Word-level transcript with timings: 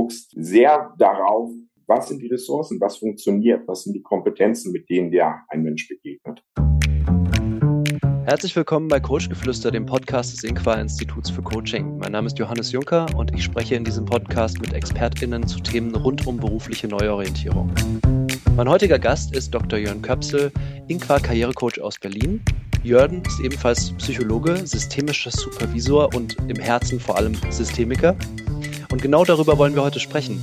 guckst 0.00 0.30
sehr 0.34 0.94
darauf, 0.96 1.50
was 1.86 2.08
sind 2.08 2.22
die 2.22 2.28
Ressourcen, 2.28 2.80
was 2.80 2.96
funktioniert, 2.96 3.68
was 3.68 3.82
sind 3.82 3.92
die 3.92 4.00
Kompetenzen, 4.00 4.72
mit 4.72 4.88
denen 4.88 5.10
dir 5.10 5.40
ein 5.48 5.62
Mensch 5.62 5.88
begegnet. 5.88 6.42
Herzlich 8.24 8.56
willkommen 8.56 8.88
bei 8.88 8.98
Coachgeflüster, 8.98 9.70
dem 9.70 9.84
Podcast 9.84 10.32
des 10.32 10.44
Inqua 10.44 10.80
Instituts 10.80 11.28
für 11.28 11.42
Coaching. 11.42 11.98
Mein 11.98 12.12
Name 12.12 12.28
ist 12.28 12.38
Johannes 12.38 12.72
Juncker 12.72 13.06
und 13.14 13.34
ich 13.34 13.44
spreche 13.44 13.74
in 13.74 13.84
diesem 13.84 14.06
Podcast 14.06 14.58
mit 14.62 14.72
ExpertInnen 14.72 15.46
zu 15.46 15.60
Themen 15.60 15.94
rund 15.94 16.26
um 16.26 16.38
berufliche 16.38 16.88
Neuorientierung. 16.88 17.70
Mein 18.56 18.70
heutiger 18.70 18.98
Gast 18.98 19.36
ist 19.36 19.52
Dr. 19.52 19.78
Jörn 19.78 20.00
Köpsel, 20.00 20.50
Inqua 20.88 21.18
Karrierecoach 21.18 21.78
aus 21.82 21.98
Berlin. 21.98 22.40
Jörn 22.82 23.20
ist 23.26 23.40
ebenfalls 23.40 23.92
Psychologe, 23.98 24.66
systemischer 24.66 25.30
Supervisor 25.30 26.14
und 26.14 26.38
im 26.48 26.56
Herzen 26.56 26.98
vor 26.98 27.18
allem 27.18 27.34
Systemiker. 27.50 28.16
Und 28.90 29.00
genau 29.00 29.24
darüber 29.24 29.56
wollen 29.56 29.74
wir 29.74 29.84
heute 29.84 30.00
sprechen. 30.00 30.42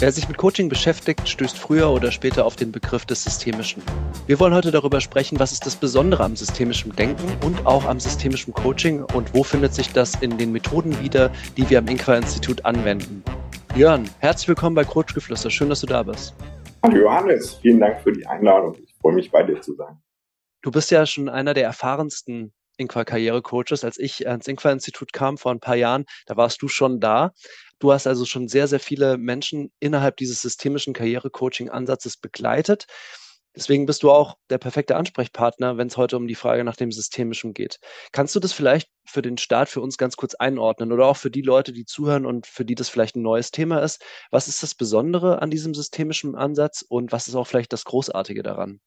Wer 0.00 0.12
sich 0.12 0.28
mit 0.28 0.36
Coaching 0.36 0.68
beschäftigt, 0.68 1.28
stößt 1.28 1.58
früher 1.58 1.90
oder 1.90 2.10
später 2.10 2.44
auf 2.44 2.56
den 2.56 2.72
Begriff 2.72 3.04
des 3.06 3.22
Systemischen. 3.22 3.82
Wir 4.26 4.38
wollen 4.40 4.54
heute 4.54 4.70
darüber 4.70 5.00
sprechen, 5.00 5.38
was 5.38 5.52
ist 5.52 5.64
das 5.66 5.76
Besondere 5.76 6.24
am 6.24 6.36
systemischen 6.36 6.94
Denken 6.96 7.26
und 7.44 7.66
auch 7.66 7.84
am 7.86 8.00
systemischen 8.00 8.52
Coaching 8.52 9.02
und 9.14 9.34
wo 9.34 9.42
findet 9.42 9.74
sich 9.74 9.92
das 9.92 10.14
in 10.16 10.38
den 10.38 10.52
Methoden 10.52 10.98
wieder, 11.02 11.30
die 11.56 11.68
wir 11.68 11.78
am 11.78 11.88
Inqua-Institut 11.88 12.64
anwenden. 12.64 13.22
Jörn, 13.74 14.08
herzlich 14.18 14.48
willkommen 14.48 14.74
bei 14.74 14.84
Coachgeflüster. 14.84 15.50
Schön, 15.50 15.68
dass 15.68 15.80
du 15.80 15.86
da 15.86 16.02
bist. 16.02 16.34
Hallo 16.82 16.96
Johannes, 16.96 17.54
vielen 17.56 17.80
Dank 17.80 18.00
für 18.02 18.12
die 18.12 18.26
Einladung. 18.26 18.74
Ich 18.82 18.94
freue 19.00 19.14
mich, 19.14 19.30
bei 19.30 19.42
dir 19.42 19.60
zu 19.60 19.74
sein. 19.74 19.98
Du 20.62 20.70
bist 20.70 20.90
ja 20.90 21.04
schon 21.06 21.28
einer 21.28 21.54
der 21.54 21.64
erfahrensten 21.64 22.52
Inqua 22.80 23.04
Karrierecoaches. 23.04 23.84
Als 23.84 23.98
ich 23.98 24.26
ans 24.26 24.48
Inqua 24.48 24.72
Institut 24.72 25.12
kam 25.12 25.38
vor 25.38 25.52
ein 25.52 25.60
paar 25.60 25.76
Jahren, 25.76 26.06
da 26.26 26.36
warst 26.36 26.62
du 26.62 26.68
schon 26.68 26.98
da. 26.98 27.32
Du 27.78 27.92
hast 27.92 28.06
also 28.06 28.24
schon 28.24 28.48
sehr, 28.48 28.66
sehr 28.66 28.80
viele 28.80 29.18
Menschen 29.18 29.70
innerhalb 29.78 30.16
dieses 30.16 30.40
systemischen 30.40 30.94
Karrierecoaching-Ansatzes 30.94 32.16
begleitet. 32.16 32.86
Deswegen 33.56 33.84
bist 33.84 34.04
du 34.04 34.12
auch 34.12 34.36
der 34.48 34.58
perfekte 34.58 34.94
Ansprechpartner, 34.94 35.76
wenn 35.76 35.88
es 35.88 35.96
heute 35.96 36.16
um 36.16 36.28
die 36.28 36.36
Frage 36.36 36.62
nach 36.62 36.76
dem 36.76 36.92
Systemischen 36.92 37.52
geht. 37.52 37.80
Kannst 38.12 38.34
du 38.36 38.40
das 38.40 38.52
vielleicht 38.52 38.88
für 39.04 39.22
den 39.22 39.38
Start 39.38 39.68
für 39.68 39.80
uns 39.80 39.98
ganz 39.98 40.16
kurz 40.16 40.34
einordnen 40.36 40.92
oder 40.92 41.06
auch 41.06 41.16
für 41.16 41.32
die 41.32 41.42
Leute, 41.42 41.72
die 41.72 41.84
zuhören 41.84 42.26
und 42.26 42.46
für 42.46 42.64
die 42.64 42.76
das 42.76 42.88
vielleicht 42.88 43.16
ein 43.16 43.22
neues 43.22 43.50
Thema 43.50 43.80
ist? 43.82 44.04
Was 44.30 44.46
ist 44.46 44.62
das 44.62 44.76
Besondere 44.76 45.42
an 45.42 45.50
diesem 45.50 45.74
systemischen 45.74 46.36
Ansatz 46.36 46.84
und 46.88 47.10
was 47.10 47.26
ist 47.26 47.34
auch 47.34 47.46
vielleicht 47.46 47.72
das 47.72 47.84
Großartige 47.84 48.44
daran? 48.44 48.80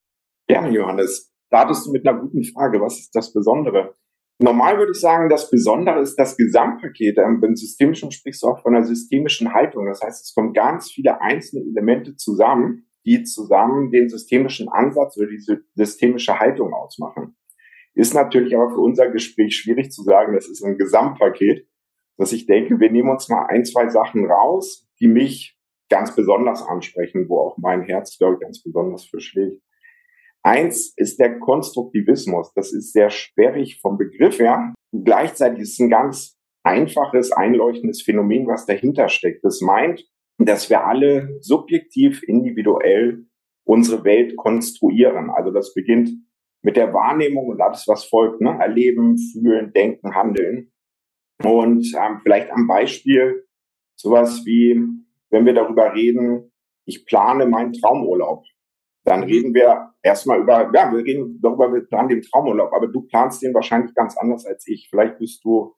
Gerne, 0.47 0.69
Johannes. 0.69 1.32
Startest 1.53 1.85
du 1.85 1.91
mit 1.91 2.07
einer 2.07 2.19
guten 2.19 2.43
Frage. 2.43 2.81
Was 2.81 2.97
ist 2.97 3.15
das 3.15 3.31
Besondere? 3.31 3.93
Normal 4.39 4.79
würde 4.79 4.91
ich 4.91 4.99
sagen, 4.99 5.29
das 5.29 5.51
Besondere 5.51 6.01
ist 6.01 6.15
das 6.15 6.35
Gesamtpaket. 6.35 7.19
Ähm, 7.19 7.41
beim 7.41 7.55
Systemischen 7.55 8.09
sprichst 8.09 8.41
du 8.41 8.47
auch 8.47 8.63
von 8.63 8.75
einer 8.75 8.83
systemischen 8.83 9.53
Haltung. 9.53 9.85
Das 9.85 10.01
heißt, 10.01 10.25
es 10.25 10.33
kommen 10.33 10.53
ganz 10.53 10.89
viele 10.89 11.21
einzelne 11.21 11.63
Elemente 11.63 12.15
zusammen, 12.15 12.87
die 13.05 13.21
zusammen 13.21 13.91
den 13.91 14.09
systemischen 14.09 14.67
Ansatz 14.67 15.15
oder 15.15 15.27
die 15.27 15.45
systemische 15.75 16.39
Haltung 16.39 16.73
ausmachen. 16.73 17.35
Ist 17.93 18.15
natürlich 18.15 18.55
aber 18.55 18.71
für 18.71 18.81
unser 18.81 19.11
Gespräch 19.11 19.55
schwierig 19.55 19.91
zu 19.91 20.01
sagen, 20.01 20.33
das 20.33 20.49
ist 20.49 20.63
ein 20.63 20.79
Gesamtpaket, 20.79 21.67
dass 22.17 22.33
ich 22.33 22.47
denke, 22.47 22.79
wir 22.79 22.89
nehmen 22.91 23.11
uns 23.11 23.29
mal 23.29 23.45
ein, 23.45 23.63
zwei 23.63 23.89
Sachen 23.89 24.25
raus, 24.25 24.89
die 24.99 25.07
mich 25.07 25.55
ganz 25.87 26.15
besonders 26.15 26.63
ansprechen, 26.63 27.29
wo 27.29 27.37
auch 27.41 27.59
mein 27.59 27.83
Herz, 27.83 28.17
glaube 28.17 28.37
ich, 28.37 28.39
ganz 28.39 28.63
besonders 28.63 29.05
für 29.05 29.21
schlägt. 29.21 29.61
Eins 30.43 30.93
ist 30.97 31.19
der 31.19 31.39
Konstruktivismus. 31.39 32.51
Das 32.53 32.73
ist 32.73 32.91
sehr 32.91 33.09
sperrig 33.09 33.79
vom 33.81 33.97
Begriff 33.97 34.39
her. 34.39 34.73
Gleichzeitig 34.91 35.61
ist 35.61 35.73
es 35.73 35.79
ein 35.79 35.89
ganz 35.89 36.37
einfaches, 36.63 37.31
einleuchtendes 37.31 38.01
Phänomen, 38.03 38.45
was 38.47 38.65
dahinter 38.65 39.07
steckt. 39.07 39.43
Das 39.43 39.61
meint, 39.61 40.05
dass 40.37 40.69
wir 40.69 40.85
alle 40.85 41.37
subjektiv, 41.39 42.23
individuell 42.23 43.25
unsere 43.65 44.03
Welt 44.03 44.35
konstruieren. 44.35 45.29
Also 45.29 45.51
das 45.51 45.73
beginnt 45.73 46.09
mit 46.61 46.75
der 46.75 46.93
Wahrnehmung 46.93 47.47
und 47.47 47.61
alles, 47.61 47.87
was 47.87 48.05
folgt. 48.05 48.41
Ne? 48.41 48.57
Erleben, 48.59 49.17
fühlen, 49.17 49.71
denken, 49.73 50.13
handeln. 50.13 50.71
Und 51.43 51.85
ähm, 51.97 52.19
vielleicht 52.21 52.51
am 52.51 52.67
Beispiel 52.67 53.45
sowas 53.95 54.45
wie, 54.45 54.81
wenn 55.29 55.45
wir 55.45 55.53
darüber 55.53 55.93
reden, 55.93 56.51
ich 56.85 57.05
plane 57.05 57.45
meinen 57.45 57.73
Traumurlaub 57.73 58.43
dann 59.03 59.21
mhm. 59.21 59.25
reden 59.25 59.53
wir 59.53 59.93
erstmal 60.01 60.39
über, 60.39 60.71
ja, 60.73 60.91
wir 60.91 61.03
reden 61.03 61.39
darüber, 61.41 61.73
wir 61.73 61.81
planen 61.81 62.09
den 62.09 62.21
Traumurlaub, 62.21 62.71
aber 62.73 62.87
du 62.87 63.01
planst 63.01 63.41
den 63.41 63.53
wahrscheinlich 63.53 63.93
ganz 63.95 64.17
anders 64.17 64.45
als 64.45 64.67
ich. 64.67 64.87
Vielleicht 64.89 65.19
bist 65.19 65.43
du 65.43 65.75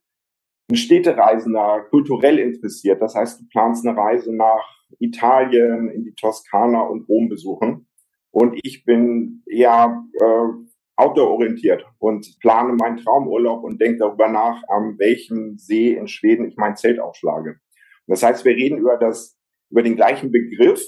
ein 0.70 0.76
Städtereisender, 0.76 1.86
kulturell 1.90 2.40
interessiert. 2.40 3.02
Das 3.02 3.16
heißt, 3.16 3.42
du 3.42 3.46
planst 3.52 3.86
eine 3.86 3.98
Reise 3.98 4.36
nach 4.36 4.64
Italien, 5.00 5.90
in 5.90 6.04
die 6.04 6.14
Toskana 6.16 6.82
und 6.82 7.08
Rom 7.08 7.30
besuchen. 7.30 7.88
Und 8.32 8.60
ich 8.64 8.84
bin 8.84 9.44
eher 9.48 10.04
äh, 10.20 10.48
outdoor-orientiert 10.98 11.86
und 12.00 12.38
plane 12.42 12.74
meinen 12.74 12.98
Traumurlaub 12.98 13.64
und 13.64 13.80
denke 13.80 14.00
darüber 14.00 14.28
nach, 14.28 14.62
an 14.70 14.98
welchem 14.98 15.58
See 15.58 15.94
in 15.94 16.08
Schweden 16.08 16.48
ich 16.48 16.56
mein 16.58 16.76
Zelt 16.76 17.00
aufschlage. 17.00 17.60
Das 18.08 18.24
heißt, 18.24 18.46
wir 18.46 18.56
reden 18.56 18.78
über 18.78 18.98
das, 18.98 19.38
über 19.70 19.84
den 19.84 19.96
gleichen 19.96 20.32
Begriff, 20.32 20.82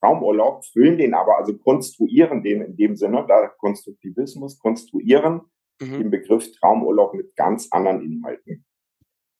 Traumurlaub, 0.00 0.64
füllen 0.64 0.98
den 0.98 1.14
aber, 1.14 1.38
also 1.38 1.56
konstruieren 1.56 2.42
den 2.42 2.62
in 2.62 2.76
dem 2.76 2.96
Sinne, 2.96 3.24
da 3.28 3.48
Konstruktivismus, 3.48 4.58
konstruieren 4.58 5.42
mhm. 5.80 5.98
den 5.98 6.10
Begriff 6.10 6.50
Traumurlaub 6.52 7.14
mit 7.14 7.34
ganz 7.36 7.68
anderen 7.70 8.02
Inhalten. 8.02 8.64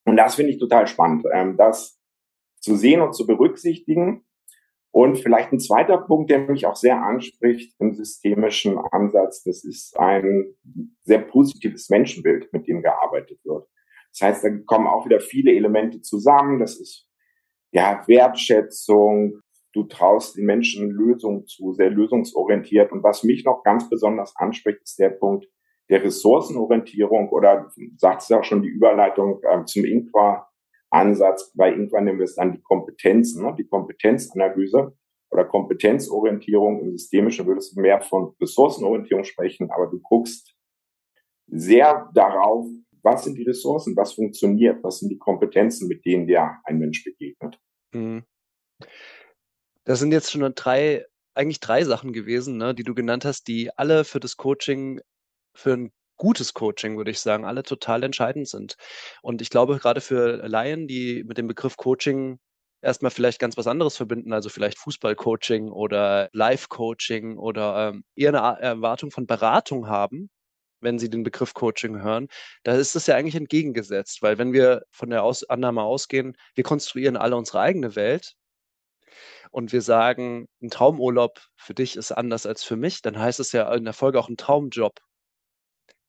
Und 0.05 0.17
das 0.17 0.35
finde 0.35 0.51
ich 0.51 0.59
total 0.59 0.87
spannend, 0.87 1.25
ähm, 1.33 1.55
das 1.57 1.99
zu 2.59 2.75
sehen 2.75 3.01
und 3.01 3.13
zu 3.13 3.25
berücksichtigen. 3.25 4.25
Und 4.91 5.17
vielleicht 5.19 5.51
ein 5.51 5.59
zweiter 5.59 5.99
Punkt, 5.99 6.31
der 6.31 6.39
mich 6.39 6.65
auch 6.65 6.75
sehr 6.75 7.03
anspricht 7.03 7.75
im 7.79 7.93
systemischen 7.93 8.79
Ansatz, 8.91 9.43
das 9.43 9.63
ist 9.63 9.97
ein 9.99 10.55
sehr 11.03 11.19
positives 11.19 11.89
Menschenbild, 11.89 12.51
mit 12.51 12.67
dem 12.67 12.81
gearbeitet 12.81 13.39
wird. 13.43 13.67
Das 14.11 14.27
heißt, 14.27 14.43
da 14.43 14.49
kommen 14.65 14.87
auch 14.87 15.05
wieder 15.05 15.19
viele 15.19 15.53
Elemente 15.53 16.01
zusammen. 16.01 16.59
Das 16.59 16.79
ist 16.79 17.07
ja 17.71 18.03
Wertschätzung, 18.07 19.41
du 19.73 19.83
traust 19.83 20.37
den 20.37 20.45
Menschen 20.45 20.89
Lösungen 20.89 21.45
zu, 21.45 21.73
sehr 21.73 21.89
lösungsorientiert. 21.89 22.91
Und 22.91 23.03
was 23.03 23.23
mich 23.23 23.45
noch 23.45 23.63
ganz 23.63 23.89
besonders 23.89 24.35
anspricht, 24.35 24.81
ist 24.83 24.99
der 24.99 25.09
Punkt 25.09 25.47
der 25.89 26.03
Ressourcenorientierung 26.03 27.29
oder 27.29 27.71
sagt 27.97 28.21
es 28.21 28.29
ja 28.29 28.39
auch 28.39 28.43
schon 28.43 28.61
die 28.61 28.69
Überleitung 28.69 29.41
äh, 29.43 29.65
zum 29.65 29.85
Inqua-Ansatz. 29.85 31.51
Bei 31.55 31.73
Inqua 31.73 32.01
nehmen 32.01 32.19
wir 32.19 32.25
es 32.25 32.35
dann 32.35 32.51
die 32.51 32.61
Kompetenzen, 32.61 33.43
ne? 33.43 33.55
die 33.57 33.67
Kompetenzanalyse 33.67 34.95
oder 35.31 35.45
Kompetenzorientierung. 35.45 36.81
Im 36.81 36.91
Systemischen 36.91 37.47
würdest 37.47 37.75
du 37.75 37.81
mehr 37.81 38.01
von 38.01 38.35
Ressourcenorientierung 38.39 39.23
sprechen, 39.23 39.71
aber 39.71 39.87
du 39.87 39.99
guckst 39.99 40.55
sehr 41.47 42.09
darauf, 42.13 42.67
was 43.01 43.23
sind 43.23 43.37
die 43.37 43.43
Ressourcen, 43.43 43.95
was 43.95 44.13
funktioniert, 44.13 44.83
was 44.83 44.99
sind 44.99 45.09
die 45.09 45.17
Kompetenzen, 45.17 45.87
mit 45.87 46.05
denen 46.05 46.27
dir 46.27 46.57
ein 46.65 46.77
Mensch 46.77 47.03
begegnet. 47.03 47.59
Mhm. 47.93 48.23
Das 49.89 49.97
sind 49.97 50.11
jetzt 50.11 50.31
schon 50.31 50.53
drei, 50.53 51.03
eigentlich 51.33 51.59
drei 51.61 51.83
Sachen 51.83 52.13
gewesen, 52.13 52.57
ne, 52.57 52.75
die 52.75 52.83
du 52.83 52.93
genannt 52.93 53.25
hast, 53.25 53.47
die 53.47 53.75
alle 53.75 54.03
für 54.03 54.19
das 54.19 54.37
Coaching, 54.37 55.01
für 55.55 55.73
ein 55.73 55.91
gutes 56.15 56.53
Coaching, 56.53 56.95
würde 56.97 57.09
ich 57.09 57.19
sagen, 57.19 57.43
alle 57.43 57.63
total 57.63 58.03
entscheidend 58.03 58.47
sind. 58.47 58.75
Und 59.23 59.41
ich 59.41 59.49
glaube, 59.49 59.79
gerade 59.79 59.99
für 59.99 60.47
Laien, 60.47 60.87
die 60.87 61.23
mit 61.23 61.39
dem 61.39 61.47
Begriff 61.47 61.75
Coaching 61.75 62.37
erstmal 62.83 63.09
vielleicht 63.09 63.39
ganz 63.39 63.57
was 63.57 63.65
anderes 63.65 63.97
verbinden, 63.97 64.31
also 64.31 64.49
vielleicht 64.49 64.77
Fußballcoaching 64.77 65.71
oder 65.71 66.29
Live-Coaching 66.33 67.39
oder 67.39 67.89
ähm, 67.89 68.03
eher 68.15 68.29
eine 68.29 68.61
Erwartung 68.61 69.09
von 69.09 69.25
Beratung 69.25 69.87
haben, 69.87 70.29
wenn 70.81 70.99
sie 70.99 71.09
den 71.09 71.23
Begriff 71.23 71.55
Coaching 71.55 71.99
hören, 71.99 72.27
da 72.61 72.75
ist 72.75 72.95
es 72.95 73.07
ja 73.07 73.15
eigentlich 73.15 73.35
entgegengesetzt, 73.35 74.21
weil 74.21 74.37
wenn 74.37 74.53
wir 74.53 74.83
von 74.91 75.09
der 75.09 75.23
Aus 75.23 75.49
Annahme 75.49 75.81
ausgehen, 75.81 76.37
wir 76.53 76.63
konstruieren 76.63 77.17
alle 77.17 77.35
unsere 77.35 77.61
eigene 77.61 77.95
Welt, 77.95 78.35
und 79.51 79.71
wir 79.73 79.81
sagen, 79.81 80.47
ein 80.61 80.69
Traumurlaub 80.69 81.39
für 81.55 81.73
dich 81.73 81.95
ist 81.95 82.11
anders 82.11 82.45
als 82.45 82.63
für 82.63 82.75
mich, 82.75 83.01
dann 83.01 83.19
heißt 83.19 83.39
es 83.39 83.51
ja 83.51 83.73
in 83.73 83.85
der 83.85 83.93
Folge 83.93 84.19
auch 84.19 84.29
ein 84.29 84.37
Traumjob 84.37 84.99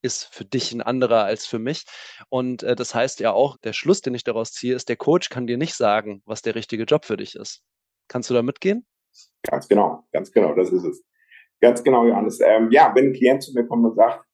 ist 0.01 0.25
für 0.33 0.45
dich 0.45 0.71
ein 0.71 0.81
anderer 0.81 1.23
als 1.23 1.45
für 1.45 1.59
mich. 1.59 1.85
Und 2.29 2.63
äh, 2.63 2.75
das 2.75 2.95
heißt 2.95 3.19
ja 3.19 3.33
auch, 3.33 3.57
der 3.57 3.73
Schluss, 3.73 4.01
den 4.01 4.15
ich 4.15 4.23
daraus 4.23 4.51
ziehe, 4.51 4.75
ist, 4.75 4.89
der 4.89 4.95
Coach 4.95 5.29
kann 5.29 5.47
dir 5.47 5.57
nicht 5.57 5.75
sagen, 5.75 6.21
was 6.25 6.41
der 6.41 6.55
richtige 6.55 6.83
Job 6.83 7.05
für 7.05 7.17
dich 7.17 7.35
ist. 7.35 7.61
Kannst 8.07 8.29
du 8.29 8.33
da 8.33 8.41
mitgehen? 8.41 8.85
Ganz 9.43 9.67
genau, 9.67 10.03
ganz 10.11 10.31
genau, 10.31 10.55
das 10.55 10.71
ist 10.71 10.83
es. 10.83 11.03
Ganz 11.61 11.83
genau, 11.83 12.05
Johannes. 12.05 12.39
Ähm, 12.41 12.69
ja, 12.71 12.91
wenn 12.95 13.07
ein 13.07 13.13
Klient 13.13 13.43
zu 13.43 13.53
mir 13.53 13.67
kommt 13.67 13.85
und 13.85 13.95
sagt, 13.95 14.25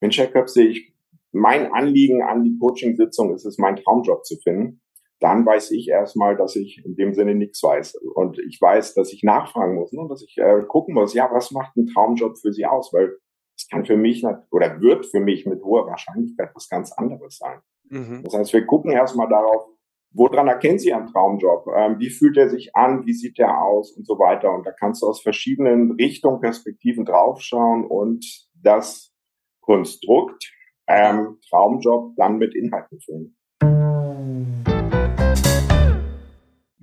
Mensch, 0.00 0.18
Herr 0.18 0.26
Köpse, 0.26 0.64
ich, 0.64 0.92
mein 1.30 1.72
Anliegen 1.72 2.22
an 2.22 2.42
die 2.42 2.58
Coaching-Sitzung 2.58 3.34
ist 3.34 3.46
es, 3.46 3.58
meinen 3.58 3.76
Traumjob 3.76 4.24
zu 4.24 4.36
finden, 4.42 4.81
dann 5.22 5.46
weiß 5.46 5.70
ich 5.70 5.88
erstmal, 5.88 6.36
dass 6.36 6.56
ich 6.56 6.84
in 6.84 6.96
dem 6.96 7.14
Sinne 7.14 7.34
nichts 7.34 7.62
weiß. 7.62 7.94
Und 8.14 8.38
ich 8.38 8.60
weiß, 8.60 8.94
dass 8.94 9.12
ich 9.12 9.22
nachfragen 9.22 9.76
muss 9.76 9.92
ne? 9.92 10.06
dass 10.08 10.22
ich 10.22 10.36
äh, 10.38 10.62
gucken 10.66 10.94
muss, 10.94 11.14
ja, 11.14 11.30
was 11.32 11.50
macht 11.52 11.76
ein 11.76 11.86
Traumjob 11.86 12.38
für 12.38 12.52
Sie 12.52 12.66
aus? 12.66 12.92
Weil 12.92 13.12
es 13.56 13.68
kann 13.68 13.84
für 13.84 13.96
mich 13.96 14.24
oder 14.50 14.80
wird 14.80 15.06
für 15.06 15.20
mich 15.20 15.46
mit 15.46 15.62
hoher 15.62 15.86
Wahrscheinlichkeit 15.86 16.50
was 16.54 16.68
ganz 16.68 16.92
anderes 16.92 17.38
sein. 17.38 17.60
Mhm. 17.88 18.22
Das 18.24 18.34
heißt, 18.34 18.52
wir 18.52 18.66
gucken 18.66 18.90
erstmal 18.90 19.28
darauf, 19.28 19.66
woran 20.10 20.48
erkennen 20.48 20.78
Sie 20.78 20.92
einen 20.92 21.06
Traumjob? 21.06 21.66
Ähm, 21.76 21.98
wie 21.98 22.10
fühlt 22.10 22.36
er 22.36 22.48
sich 22.48 22.74
an? 22.74 23.06
Wie 23.06 23.14
sieht 23.14 23.38
er 23.38 23.62
aus? 23.62 23.92
Und 23.92 24.06
so 24.06 24.18
weiter. 24.18 24.52
Und 24.52 24.66
da 24.66 24.72
kannst 24.72 25.02
du 25.02 25.06
aus 25.06 25.22
verschiedenen 25.22 25.92
Richtungen, 25.92 26.40
Perspektiven 26.40 27.04
draufschauen 27.04 27.86
und 27.86 28.24
das 28.54 29.12
Konstrukt 29.60 30.52
ähm, 30.88 31.38
Traumjob 31.48 32.16
dann 32.16 32.38
mit 32.38 32.54
Inhalten 32.54 33.00
füllen. 33.00 33.36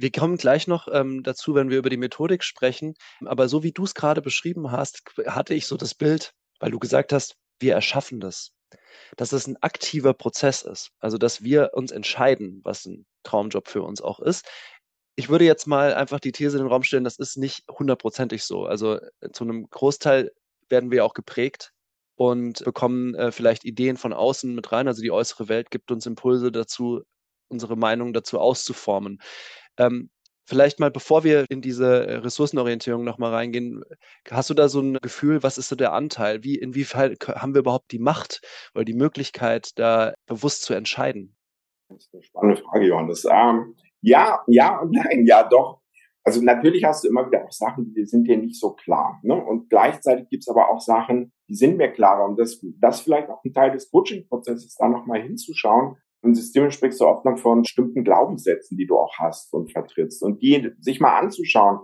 Wir 0.01 0.13
kommen 0.13 0.38
gleich 0.38 0.66
noch 0.66 0.88
ähm, 0.94 1.24
dazu, 1.24 1.56
wenn 1.56 1.69
wir 1.69 1.78
über 1.78 1.90
die 1.90 1.98
Methodik 1.98 2.46
sprechen. 2.46 2.94
Aber 3.25 3.50
so 3.50 3.63
wie 3.63 3.74
du 3.74 3.84
es 3.84 3.94
gerade 3.94 4.22
beschrieben 4.22 4.72
hast, 4.72 5.04
hatte 5.25 5.54
ich 5.54 5.68
so 5.68 5.75
das 5.75 5.94
Bild, 5.94 6.31
weil 6.62 6.72
du 6.72 6.80
gesagt 6.80 7.12
hast, 7.12 7.36
wir 7.60 7.74
erschaffen 7.74 8.22
das. 8.22 8.54
Dass 9.18 9.34
es 9.34 9.46
ein 9.46 9.57
aktiver 9.62 10.13
Prozess 10.13 10.62
ist. 10.62 10.92
Also, 11.01 11.18
dass 11.18 11.44
wir 11.44 11.72
uns 11.74 11.92
entscheiden, 11.92 12.62
was 12.63 12.86
ein 12.86 13.06
Traumjob 13.24 13.68
für 13.68 13.81
uns 13.81 14.01
auch 14.01 14.22
ist. 14.22 14.48
Ich 15.18 15.28
würde 15.28 15.44
jetzt 15.44 15.68
mal 15.68 15.94
einfach 15.94 16.22
die 16.22 16.31
These 16.31 16.56
in 16.57 16.63
den 16.63 16.72
Raum 16.72 16.84
stellen, 16.84 17.04
das 17.04 17.18
ist 17.18 17.36
nicht 17.36 17.66
hundertprozentig 17.69 18.45
so. 18.45 18.66
Also 18.66 19.00
äh, 19.19 19.31
zu 19.34 19.44
einem 19.44 19.69
Großteil 19.69 20.31
werden 20.69 20.92
wir 20.92 21.04
auch 21.04 21.13
geprägt 21.13 21.74
und 22.16 22.63
bekommen 22.63 23.16
äh, 23.16 23.34
vielleicht 23.34 23.66
Ideen 23.66 23.98
von 23.98 24.13
außen 24.13 24.56
mit 24.56 24.72
rein. 24.72 24.88
Also 24.88 25.02
die 25.02 25.12
äußere 25.12 25.50
Welt 25.50 25.72
gibt 25.72 25.92
uns 25.92 26.06
Impulse 26.06 26.54
dazu, 26.54 27.02
unsere 27.50 27.75
Meinung 27.75 28.13
dazu 28.13 28.40
auszuformen. 28.40 29.19
Ähm, 29.80 30.10
vielleicht 30.46 30.80
mal, 30.80 30.92
bevor 30.92 31.24
wir 31.24 31.46
in 31.50 31.62
diese 31.62 32.08
äh, 32.08 32.16
Ressourcenorientierung 32.18 33.04
nochmal 33.04 33.31
reingehen, 33.34 33.84
hast 34.30 34.50
du 34.50 34.54
da 34.54 34.68
so 34.68 34.81
ein 34.81 34.96
Gefühl, 35.02 35.42
was 35.44 35.58
ist 35.58 35.70
so 35.70 35.76
der 35.76 35.94
Anteil? 35.94 36.44
Wie, 36.44 36.56
inwiefern 36.56 37.16
haben 37.28 37.54
wir 37.54 37.60
überhaupt 37.60 37.92
die 37.92 38.00
Macht 38.00 38.42
oder 38.76 38.84
die 38.84 38.94
Möglichkeit, 38.94 39.72
da 39.80 40.14
bewusst 40.28 40.64
zu 40.64 40.74
entscheiden? 40.74 41.36
Das 41.90 42.04
ist 42.04 42.14
eine 42.14 42.24
spannende 42.24 42.62
Frage, 42.62 42.86
Johannes. 42.86 43.26
Ähm, 43.26 43.76
ja, 44.02 44.44
ja 44.48 44.80
und 44.80 44.92
nein, 44.92 45.26
ja 45.26 45.48
doch. 45.48 45.81
Also 46.24 46.42
natürlich 46.42 46.84
hast 46.84 47.04
du 47.04 47.08
immer 47.08 47.26
wieder 47.26 47.46
auch 47.46 47.52
Sachen, 47.52 47.94
die 47.94 48.06
sind 48.06 48.26
dir 48.26 48.38
nicht 48.38 48.60
so 48.60 48.74
klar. 48.74 49.20
Ne? 49.24 49.34
Und 49.34 49.70
gleichzeitig 49.70 50.30
gibt 50.30 50.44
es 50.44 50.50
aber 50.50 50.70
auch 50.70 50.81
Sachen, 50.81 51.31
die 51.48 51.56
sind 51.56 51.78
mir 51.78 51.92
klarer. 51.92 52.26
Und 52.26 52.38
das, 52.38 52.64
das 52.80 53.02
vielleicht 53.02 53.30
auch 53.30 53.44
ein 53.44 53.54
Teil 53.54 53.72
des 53.72 53.90
Coaching-Prozesses, 53.90 54.76
da 54.76 54.90
nochmal 54.90 55.22
hinzuschauen, 55.22 55.98
im 56.21 56.36
System 56.36 56.69
sprichst 56.69 57.00
du 57.00 57.06
oft 57.06 57.25
dann 57.25 57.38
von 57.38 57.62
bestimmten 57.62 58.04
Glaubenssätzen, 58.04 58.77
die 58.77 58.86
du 58.86 58.98
auch 58.98 59.13
hast 59.19 59.54
und 59.54 59.71
vertrittst. 59.71 60.21
Und 60.24 60.42
die 60.42 60.71
sich 60.80 61.00
mal 61.00 61.18
anzuschauen. 61.18 61.80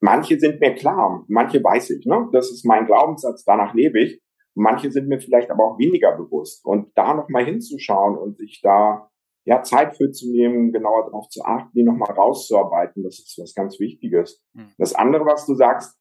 Manche 0.00 0.38
sind 0.38 0.60
mir 0.60 0.74
klar, 0.74 1.24
manche 1.28 1.62
weiß 1.62 1.90
ich, 1.90 2.04
ne? 2.04 2.28
Das 2.32 2.50
ist 2.50 2.64
mein 2.64 2.86
Glaubenssatz, 2.86 3.44
danach 3.44 3.74
lebe 3.74 4.00
ich. 4.00 4.20
Manche 4.54 4.90
sind 4.90 5.08
mir 5.08 5.18
vielleicht 5.18 5.50
aber 5.50 5.64
auch 5.64 5.78
weniger 5.78 6.16
bewusst. 6.16 6.64
Und 6.64 6.92
da 6.94 7.14
nochmal 7.14 7.44
hinzuschauen 7.44 8.16
und 8.16 8.36
sich 8.36 8.60
da 8.62 9.10
ja 9.44 9.62
Zeit 9.62 9.96
für 9.96 10.10
zu 10.10 10.30
nehmen, 10.30 10.72
genauer 10.72 11.06
darauf 11.06 11.28
zu 11.28 11.42
achten, 11.44 11.70
die 11.74 11.82
nochmal 11.82 12.12
rauszuarbeiten, 12.12 13.02
das 13.02 13.18
ist 13.18 13.38
was 13.38 13.54
ganz 13.54 13.80
Wichtiges. 13.80 14.42
Mhm. 14.52 14.72
Das 14.78 14.94
andere, 14.94 15.26
was 15.26 15.46
du 15.46 15.54
sagst, 15.54 15.98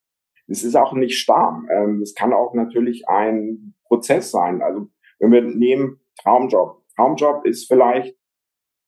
es 0.48 0.64
ist 0.64 0.76
auch 0.76 0.94
nicht 0.94 1.18
starr. 1.18 1.64
Ähm, 1.72 2.02
es 2.02 2.14
kann 2.14 2.34
auch 2.34 2.54
natürlich 2.54 3.08
ein 3.08 3.74
Prozess 3.86 4.32
sein. 4.32 4.62
Also 4.62 4.88
wenn 5.20 5.32
wir 5.32 5.42
nehmen 5.42 6.00
Traumjob, 6.22 6.83
Traumjob 6.96 7.46
ist 7.46 7.68
vielleicht 7.68 8.16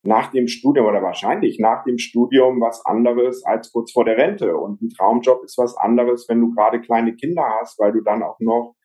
nach 0.04 0.32
dem 0.32 0.48
Studium 0.48 0.86
oder 0.86 1.02
wahrscheinlich 1.02 1.60
nach 1.60 1.84
dem 1.84 1.98
Studium 1.98 2.62
was 2.62 2.86
anderes 2.86 3.44
als 3.44 3.72
kurz 3.72 3.92
vor 3.92 4.06
der 4.06 4.18
Rente. 4.18 4.56
Und 4.56 4.82
ein 4.82 4.90
Traumjob 4.90 5.44
ist 5.44 5.58
was 5.58 5.76
anderes, 5.78 6.30
wenn 6.30 6.42
du 6.42 6.52
gerade 6.52 6.80
kleine 6.80 7.16
Kinder 7.16 7.44
hast, 7.60 7.80
weil 7.80 7.92
du 7.92 8.02
dann 8.02 8.22
auch 8.22 8.40
noch 8.40 8.76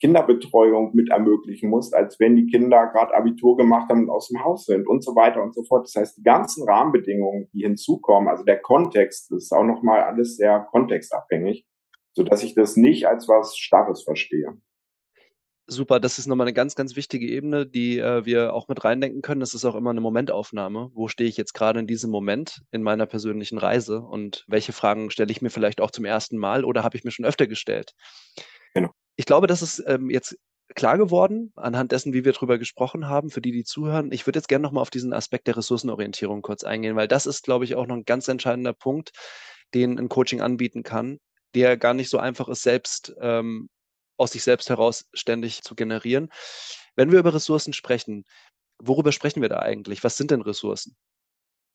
Kinderbetreuung 0.00 0.94
mit 0.94 1.10
ermöglichen 1.10 1.70
musst, 1.70 1.94
als 1.94 2.20
wenn 2.20 2.36
die 2.36 2.46
Kinder 2.46 2.86
gerade 2.86 3.14
Abitur 3.14 3.56
gemacht 3.56 3.90
haben 3.90 4.04
und 4.04 4.10
aus 4.10 4.28
dem 4.28 4.44
Haus 4.44 4.66
sind 4.66 4.86
und 4.86 5.02
so 5.02 5.16
weiter 5.16 5.42
und 5.42 5.54
so 5.54 5.64
fort. 5.64 5.86
Das 5.86 5.94
heißt, 5.96 6.18
die 6.18 6.22
ganzen 6.22 6.68
Rahmenbedingungen, 6.68 7.48
die 7.52 7.62
hinzukommen, 7.62 8.28
also 8.28 8.44
der 8.44 8.60
Kontext, 8.60 9.30
das 9.32 9.44
ist 9.44 9.52
auch 9.52 9.64
nochmal 9.64 10.02
alles 10.02 10.36
sehr 10.36 10.60
kontextabhängig, 10.70 11.66
so 12.12 12.22
dass 12.22 12.44
ich 12.44 12.54
das 12.54 12.76
nicht 12.76 13.08
als 13.08 13.26
was 13.28 13.56
Starres 13.56 14.04
verstehe. 14.04 14.56
Super, 15.70 16.00
das 16.00 16.18
ist 16.18 16.26
nochmal 16.26 16.46
eine 16.46 16.54
ganz, 16.54 16.74
ganz 16.76 16.96
wichtige 16.96 17.26
Ebene, 17.26 17.66
die 17.66 17.98
äh, 17.98 18.24
wir 18.24 18.54
auch 18.54 18.68
mit 18.68 18.84
reindenken 18.84 19.20
können. 19.20 19.40
Das 19.40 19.52
ist 19.52 19.66
auch 19.66 19.74
immer 19.74 19.90
eine 19.90 20.00
Momentaufnahme. 20.00 20.90
Wo 20.94 21.08
stehe 21.08 21.28
ich 21.28 21.36
jetzt 21.36 21.52
gerade 21.52 21.78
in 21.78 21.86
diesem 21.86 22.10
Moment 22.10 22.62
in 22.70 22.82
meiner 22.82 23.04
persönlichen 23.04 23.58
Reise 23.58 24.00
und 24.00 24.46
welche 24.48 24.72
Fragen 24.72 25.10
stelle 25.10 25.30
ich 25.30 25.42
mir 25.42 25.50
vielleicht 25.50 25.82
auch 25.82 25.90
zum 25.90 26.06
ersten 26.06 26.38
Mal 26.38 26.64
oder 26.64 26.84
habe 26.84 26.96
ich 26.96 27.04
mir 27.04 27.10
schon 27.10 27.26
öfter 27.26 27.46
gestellt? 27.46 27.92
Genau. 28.72 28.92
Ich 29.16 29.26
glaube, 29.26 29.46
das 29.46 29.60
ist 29.60 29.84
ähm, 29.86 30.08
jetzt 30.08 30.38
klar 30.74 30.96
geworden 30.96 31.52
anhand 31.54 31.92
dessen, 31.92 32.14
wie 32.14 32.24
wir 32.24 32.32
darüber 32.32 32.56
gesprochen 32.56 33.06
haben, 33.06 33.28
für 33.28 33.42
die, 33.42 33.52
die 33.52 33.64
zuhören. 33.64 34.10
Ich 34.10 34.26
würde 34.26 34.38
jetzt 34.38 34.48
gerne 34.48 34.62
nochmal 34.62 34.80
auf 34.80 34.90
diesen 34.90 35.12
Aspekt 35.12 35.48
der 35.48 35.58
Ressourcenorientierung 35.58 36.40
kurz 36.40 36.64
eingehen, 36.64 36.96
weil 36.96 37.08
das 37.08 37.26
ist, 37.26 37.42
glaube 37.44 37.66
ich, 37.66 37.74
auch 37.74 37.86
noch 37.86 37.96
ein 37.96 38.04
ganz 38.06 38.26
entscheidender 38.28 38.72
Punkt, 38.72 39.10
den 39.74 39.98
ein 39.98 40.08
Coaching 40.08 40.40
anbieten 40.40 40.82
kann, 40.82 41.18
der 41.54 41.76
gar 41.76 41.92
nicht 41.92 42.08
so 42.08 42.16
einfach 42.16 42.48
ist, 42.48 42.62
selbst 42.62 43.14
ähm, 43.20 43.68
aus 44.18 44.32
sich 44.32 44.42
selbst 44.42 44.68
heraus 44.68 45.08
ständig 45.14 45.62
zu 45.62 45.74
generieren. 45.74 46.28
Wenn 46.96 47.12
wir 47.12 47.20
über 47.20 47.32
Ressourcen 47.32 47.72
sprechen, 47.72 48.24
worüber 48.82 49.12
sprechen 49.12 49.40
wir 49.40 49.48
da 49.48 49.60
eigentlich? 49.60 50.04
Was 50.04 50.16
sind 50.16 50.30
denn 50.30 50.42
Ressourcen? 50.42 50.96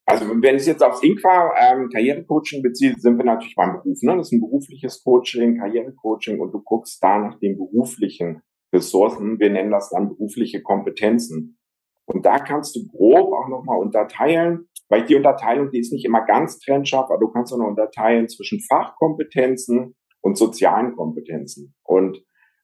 Also 0.06 0.26
wenn 0.30 0.56
es 0.56 0.66
jetzt 0.66 0.84
aufs 0.84 1.02
Inqua 1.02 1.54
ähm, 1.58 1.90
Karrierecoaching 1.90 2.62
bezieht, 2.62 3.02
sind 3.02 3.18
wir 3.18 3.24
natürlich 3.24 3.56
beim 3.56 3.74
Beruf. 3.74 4.02
Ne? 4.02 4.18
Das 4.18 4.28
ist 4.28 4.34
ein 4.34 4.42
berufliches 4.42 5.02
Coaching, 5.02 5.58
Karrierecoaching 5.58 6.40
und 6.40 6.52
du 6.52 6.62
guckst 6.62 7.02
da 7.02 7.20
nach 7.20 7.40
den 7.40 7.58
beruflichen 7.58 8.42
Ressourcen. 8.74 9.40
Wir 9.40 9.50
nennen 9.50 9.72
das 9.72 9.90
dann 9.90 10.10
berufliche 10.10 10.62
Kompetenzen. 10.62 11.58
Und 12.06 12.26
da 12.26 12.40
kannst 12.40 12.76
du 12.76 12.86
grob 12.88 13.34
auch 13.34 13.48
nochmal 13.48 13.80
unterteilen, 13.80 14.68
weil 14.90 15.06
die 15.06 15.16
Unterteilung, 15.16 15.72
die 15.72 15.80
ist 15.80 15.94
nicht 15.94 16.04
immer 16.04 16.26
ganz 16.26 16.60
trennscharf, 16.60 17.10
aber 17.10 17.20
du 17.20 17.30
kannst 17.30 17.54
auch 17.54 17.58
noch 17.58 17.68
unterteilen 17.68 18.28
zwischen 18.28 18.60
Fachkompetenzen 18.60 19.96
und 20.22 20.38
sozialen 20.38 20.96
Kompetenzen. 20.98 21.76
Und 21.82 22.22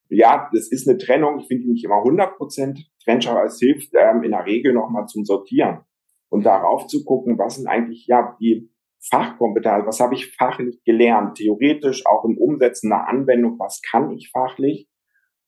ja, 0.09 0.49
das 0.53 0.71
ist 0.71 0.87
eine 0.87 0.97
Trennung. 0.97 1.39
Ich 1.39 1.47
finde 1.47 1.63
die 1.63 1.71
nicht 1.71 1.85
immer 1.85 1.97
100 1.97 2.37
Prozent. 2.37 2.79
Trennscharf, 3.03 3.37
aber 3.37 3.45
es 3.45 3.59
hilft 3.59 3.93
ähm, 3.93 4.23
in 4.23 4.31
der 4.31 4.45
Regel 4.45 4.73
nochmal 4.73 5.05
zum 5.07 5.23
Sortieren 5.23 5.81
und 6.29 6.45
darauf 6.45 6.87
zu 6.87 7.03
gucken, 7.05 7.37
was 7.37 7.55
sind 7.55 7.67
eigentlich 7.67 8.05
ja 8.07 8.35
die 8.39 8.69
Fachkompetenzen, 9.09 9.87
was 9.87 9.99
habe 9.99 10.15
ich 10.15 10.35
fachlich 10.35 10.83
gelernt, 10.83 11.37
theoretisch 11.37 12.05
auch 12.05 12.25
im 12.25 12.37
Umsetzen 12.37 12.91
einer 12.91 13.07
Anwendung, 13.07 13.57
was 13.57 13.81
kann 13.81 14.11
ich 14.11 14.29
fachlich? 14.31 14.89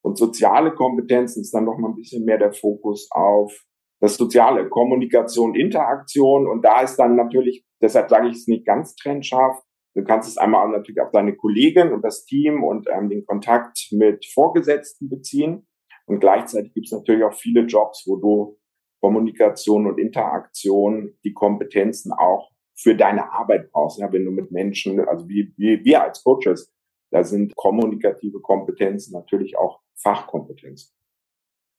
Und 0.01 0.17
soziale 0.17 0.73
Kompetenzen 0.73 1.41
ist 1.41 1.53
dann 1.53 1.65
noch 1.65 1.77
mal 1.77 1.89
ein 1.89 1.95
bisschen 1.95 2.25
mehr 2.25 2.37
der 2.37 2.53
Fokus 2.53 3.09
auf 3.11 3.53
das 3.99 4.15
soziale 4.15 4.67
Kommunikation, 4.67 5.53
Interaktion. 5.53 6.47
Und 6.47 6.63
da 6.65 6.81
ist 6.81 6.95
dann 6.95 7.15
natürlich, 7.15 7.65
deshalb 7.81 8.09
sage 8.09 8.29
ich 8.29 8.37
es 8.37 8.47
nicht 8.47 8.65
ganz 8.65 8.95
trennscharf, 8.95 9.61
Du 9.93 10.03
kannst 10.03 10.29
es 10.29 10.37
einmal 10.37 10.69
natürlich 10.69 11.01
auf 11.01 11.11
deine 11.11 11.35
Kollegin 11.35 11.91
und 11.91 12.01
das 12.03 12.25
Team 12.25 12.63
und 12.63 12.87
ähm, 12.89 13.09
den 13.09 13.25
Kontakt 13.25 13.89
mit 13.91 14.25
Vorgesetzten 14.25 15.09
beziehen. 15.09 15.67
Und 16.05 16.19
gleichzeitig 16.19 16.73
gibt 16.73 16.87
es 16.87 16.93
natürlich 16.93 17.23
auch 17.23 17.33
viele 17.33 17.61
Jobs, 17.61 18.03
wo 18.07 18.15
du 18.15 18.57
Kommunikation 19.01 19.87
und 19.87 19.99
Interaktion, 19.99 21.17
die 21.23 21.33
Kompetenzen 21.33 22.13
auch 22.13 22.51
für 22.75 22.95
deine 22.95 23.31
Arbeit 23.33 23.71
brauchst. 23.71 23.99
Ja, 23.99 24.11
wenn 24.13 24.23
du 24.23 24.31
mit 24.31 24.51
Menschen, 24.51 24.99
also 25.01 25.27
wie, 25.27 25.53
wie 25.57 25.83
wir 25.83 26.03
als 26.03 26.23
Coaches, 26.23 26.71
da 27.11 27.23
sind 27.23 27.55
kommunikative 27.55 28.39
Kompetenzen 28.39 29.11
natürlich 29.11 29.57
auch 29.57 29.81
Fachkompetenzen. 29.95 30.95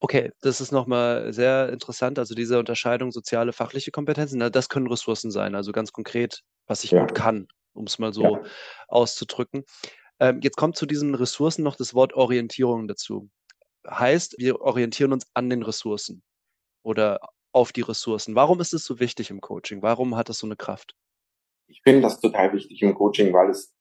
Okay, 0.01 0.33
das 0.43 0.61
ist 0.61 0.73
nochmal 0.73 1.33
sehr 1.33 1.71
interessant. 1.71 2.19
Also 2.19 2.35
diese 2.35 2.59
Unterscheidung 2.59 3.13
soziale, 3.13 3.53
fachliche 3.53 3.93
Kompetenzen, 3.93 4.41
das 4.53 4.69
können 4.69 4.89
Ressourcen 4.89 5.31
sein. 5.31 5.55
Also 5.55 5.73
ganz 5.73 5.93
konkret, 5.93 6.43
was 6.67 6.85
ich 6.85 6.91
ja. 6.91 7.01
gut 7.01 7.15
kann 7.15 7.47
um 7.75 7.85
es 7.85 7.99
mal 7.99 8.13
so 8.13 8.23
ja. 8.23 8.43
auszudrücken. 8.89 9.65
Ähm, 10.21 10.41
jetzt 10.43 10.57
kommt 10.57 10.77
zu 10.77 10.87
diesen 10.87 11.15
Ressourcen 11.15 11.63
noch 11.63 11.77
das 11.77 11.95
Wort 11.95 12.15
Orientierung 12.15 12.87
dazu. 12.89 13.31
Heißt, 13.89 14.37
wir 14.39 14.61
orientieren 14.61 15.13
uns 15.13 15.27
an 15.35 15.51
den 15.51 15.63
Ressourcen 15.63 16.23
oder 16.83 17.19
auf 17.53 17.73
die 17.73 17.81
Ressourcen. 17.81 18.35
Warum 18.35 18.61
ist 18.61 18.73
es 18.73 18.85
so 18.85 19.01
wichtig 19.01 19.31
im 19.31 19.41
Coaching? 19.41 19.83
Warum 19.83 20.17
hat 20.17 20.31
es 20.31 20.39
so 20.39 20.47
eine 20.47 20.57
Kraft? 20.57 20.95
Ich 21.67 21.81
finde 21.83 22.03
das 22.03 22.21
total 22.21 22.53
wichtig 22.53 22.83
im 22.83 22.95
Coaching, 22.95 23.33
weil 23.33 23.51
es 23.51 23.75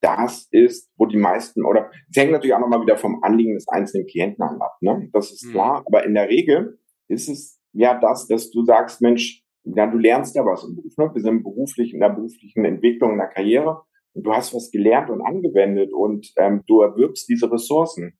das 0.00 0.48
ist, 0.50 0.90
wo 0.96 1.06
die 1.06 1.16
meisten, 1.16 1.64
oder 1.64 1.90
es 2.10 2.16
hängt 2.16 2.32
natürlich 2.32 2.54
auch 2.54 2.60
nochmal 2.60 2.82
wieder 2.82 2.98
vom 2.98 3.22
Anliegen 3.22 3.54
des 3.54 3.66
einzelnen 3.68 4.06
Klienten 4.06 4.42
ab, 4.42 4.76
ne? 4.80 5.08
Das 5.12 5.32
ist 5.32 5.44
mhm. 5.44 5.52
klar. 5.52 5.84
Aber 5.86 6.04
in 6.04 6.14
der 6.14 6.28
Regel 6.28 6.78
ist 7.08 7.28
es 7.28 7.58
ja 7.72 7.98
das, 7.98 8.26
dass 8.26 8.50
du 8.50 8.64
sagst, 8.64 9.00
Mensch, 9.00 9.43
ja, 9.64 9.86
du 9.86 9.98
lernst 9.98 10.36
ja 10.36 10.44
was 10.44 10.64
im 10.64 10.76
Beruf. 10.76 10.96
Ne? 10.96 11.10
Wir 11.14 11.22
sind 11.22 11.42
beruflich 11.42 11.94
in 11.94 12.00
der 12.00 12.10
beruflichen 12.10 12.64
Entwicklung, 12.64 13.12
in 13.12 13.18
der 13.18 13.28
Karriere 13.28 13.82
und 14.12 14.24
du 14.24 14.32
hast 14.32 14.54
was 14.54 14.70
gelernt 14.70 15.10
und 15.10 15.22
angewendet 15.22 15.92
und 15.92 16.32
ähm, 16.36 16.62
du 16.66 16.80
erwirbst 16.82 17.28
diese 17.28 17.50
Ressourcen. 17.50 18.18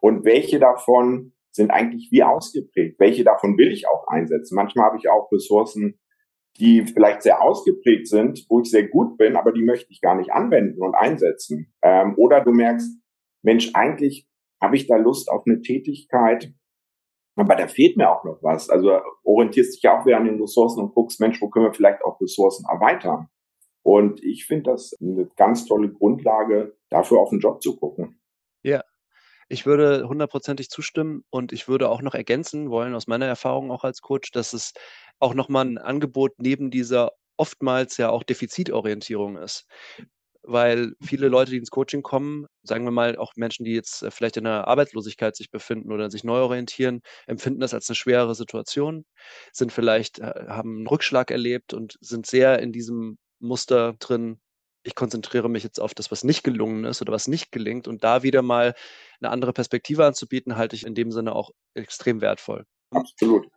Und 0.00 0.24
welche 0.24 0.58
davon 0.58 1.32
sind 1.52 1.70
eigentlich 1.70 2.08
wie 2.10 2.22
ausgeprägt? 2.22 2.98
Welche 2.98 3.24
davon 3.24 3.56
will 3.56 3.72
ich 3.72 3.88
auch 3.88 4.06
einsetzen? 4.08 4.56
Manchmal 4.56 4.86
habe 4.86 4.98
ich 4.98 5.08
auch 5.08 5.30
Ressourcen, 5.32 5.98
die 6.58 6.84
vielleicht 6.84 7.22
sehr 7.22 7.42
ausgeprägt 7.42 8.08
sind, 8.08 8.46
wo 8.48 8.60
ich 8.60 8.70
sehr 8.70 8.88
gut 8.88 9.18
bin, 9.18 9.36
aber 9.36 9.52
die 9.52 9.64
möchte 9.64 9.90
ich 9.90 10.00
gar 10.00 10.16
nicht 10.16 10.32
anwenden 10.32 10.80
und 10.80 10.94
einsetzen. 10.94 11.74
Ähm, 11.82 12.14
oder 12.16 12.42
du 12.42 12.52
merkst, 12.52 12.98
Mensch, 13.42 13.70
eigentlich 13.74 14.28
habe 14.60 14.76
ich 14.76 14.86
da 14.86 14.96
Lust 14.96 15.30
auf 15.30 15.42
eine 15.46 15.60
Tätigkeit, 15.60 16.52
Aber 17.36 17.54
da 17.54 17.68
fehlt 17.68 17.96
mir 17.96 18.10
auch 18.10 18.24
noch 18.24 18.42
was. 18.42 18.70
Also 18.70 18.98
orientierst 19.22 19.76
dich 19.76 19.82
ja 19.82 20.00
auch 20.00 20.06
wieder 20.06 20.16
an 20.16 20.24
den 20.24 20.40
Ressourcen 20.40 20.80
und 20.80 20.94
guckst, 20.94 21.20
Mensch, 21.20 21.40
wo 21.40 21.48
können 21.50 21.66
wir 21.66 21.74
vielleicht 21.74 22.02
auch 22.02 22.20
Ressourcen 22.20 22.64
erweitern? 22.70 23.28
Und 23.82 24.24
ich 24.24 24.46
finde 24.46 24.72
das 24.72 24.94
eine 25.00 25.28
ganz 25.36 25.66
tolle 25.66 25.92
Grundlage, 25.92 26.76
dafür 26.88 27.20
auf 27.20 27.30
den 27.30 27.40
Job 27.40 27.62
zu 27.62 27.76
gucken. 27.76 28.20
Ja, 28.62 28.82
ich 29.48 29.66
würde 29.66 30.08
hundertprozentig 30.08 30.70
zustimmen 30.70 31.24
und 31.30 31.52
ich 31.52 31.68
würde 31.68 31.88
auch 31.88 32.02
noch 32.02 32.14
ergänzen 32.14 32.70
wollen, 32.70 32.94
aus 32.94 33.06
meiner 33.06 33.26
Erfahrung 33.26 33.70
auch 33.70 33.84
als 33.84 34.00
Coach, 34.00 34.32
dass 34.32 34.54
es 34.54 34.72
auch 35.20 35.34
nochmal 35.34 35.66
ein 35.66 35.78
Angebot 35.78 36.32
neben 36.38 36.70
dieser 36.70 37.12
oftmals 37.36 37.96
ja 37.98 38.10
auch 38.10 38.22
Defizitorientierung 38.24 39.36
ist 39.36 39.66
weil 40.46 40.94
viele 41.02 41.28
Leute, 41.28 41.50
die 41.50 41.58
ins 41.58 41.70
Coaching 41.70 42.02
kommen, 42.02 42.46
sagen 42.62 42.84
wir 42.84 42.90
mal 42.90 43.16
auch 43.16 43.32
Menschen, 43.36 43.64
die 43.64 43.74
jetzt 43.74 44.02
äh, 44.02 44.10
vielleicht 44.10 44.36
in 44.36 44.44
der 44.44 44.68
Arbeitslosigkeit 44.68 45.36
sich 45.36 45.50
befinden 45.50 45.92
oder 45.92 46.10
sich 46.10 46.24
neu 46.24 46.38
orientieren, 46.38 47.02
empfinden 47.26 47.60
das 47.60 47.74
als 47.74 47.88
eine 47.88 47.96
schwere 47.96 48.34
Situation, 48.34 49.04
sind 49.52 49.72
vielleicht, 49.72 50.18
äh, 50.18 50.46
haben 50.48 50.76
einen 50.76 50.86
Rückschlag 50.86 51.30
erlebt 51.30 51.74
und 51.74 51.96
sind 52.00 52.26
sehr 52.26 52.60
in 52.60 52.72
diesem 52.72 53.18
Muster 53.38 53.94
drin, 53.98 54.40
ich 54.82 54.94
konzentriere 54.94 55.50
mich 55.50 55.64
jetzt 55.64 55.80
auf 55.80 55.94
das, 55.94 56.10
was 56.10 56.22
nicht 56.22 56.44
gelungen 56.44 56.84
ist 56.84 57.02
oder 57.02 57.12
was 57.12 57.26
nicht 57.26 57.50
gelingt 57.50 57.88
und 57.88 58.04
da 58.04 58.22
wieder 58.22 58.42
mal 58.42 58.74
eine 59.20 59.30
andere 59.30 59.52
Perspektive 59.52 60.06
anzubieten, 60.06 60.56
halte 60.56 60.76
ich 60.76 60.86
in 60.86 60.94
dem 60.94 61.10
Sinne 61.10 61.34
auch 61.34 61.50
extrem 61.74 62.20
wertvoll. 62.20 62.64
Absolut. 62.90 63.48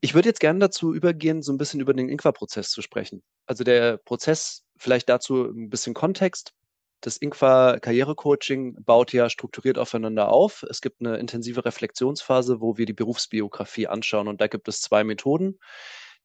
Ich 0.00 0.14
würde 0.14 0.28
jetzt 0.28 0.40
gerne 0.40 0.60
dazu 0.60 0.94
übergehen, 0.94 1.42
so 1.42 1.52
ein 1.52 1.58
bisschen 1.58 1.80
über 1.80 1.92
den 1.92 2.08
Inqua-Prozess 2.08 2.70
zu 2.70 2.82
sprechen. 2.82 3.22
Also 3.46 3.64
der 3.64 3.96
Prozess, 3.96 4.64
vielleicht 4.76 5.08
dazu 5.08 5.44
ein 5.44 5.70
bisschen 5.70 5.94
Kontext. 5.94 6.52
Das 7.00 7.16
Inqua 7.16 7.78
Karrierecoaching 7.80 8.82
baut 8.84 9.12
ja 9.12 9.30
strukturiert 9.30 9.78
aufeinander 9.78 10.30
auf. 10.30 10.64
Es 10.68 10.80
gibt 10.80 11.00
eine 11.00 11.16
intensive 11.16 11.64
Reflexionsphase, 11.64 12.60
wo 12.60 12.76
wir 12.76 12.86
die 12.86 12.92
Berufsbiografie 12.92 13.88
anschauen. 13.88 14.28
Und 14.28 14.40
da 14.40 14.46
gibt 14.46 14.68
es 14.68 14.80
zwei 14.80 15.04
Methoden 15.04 15.58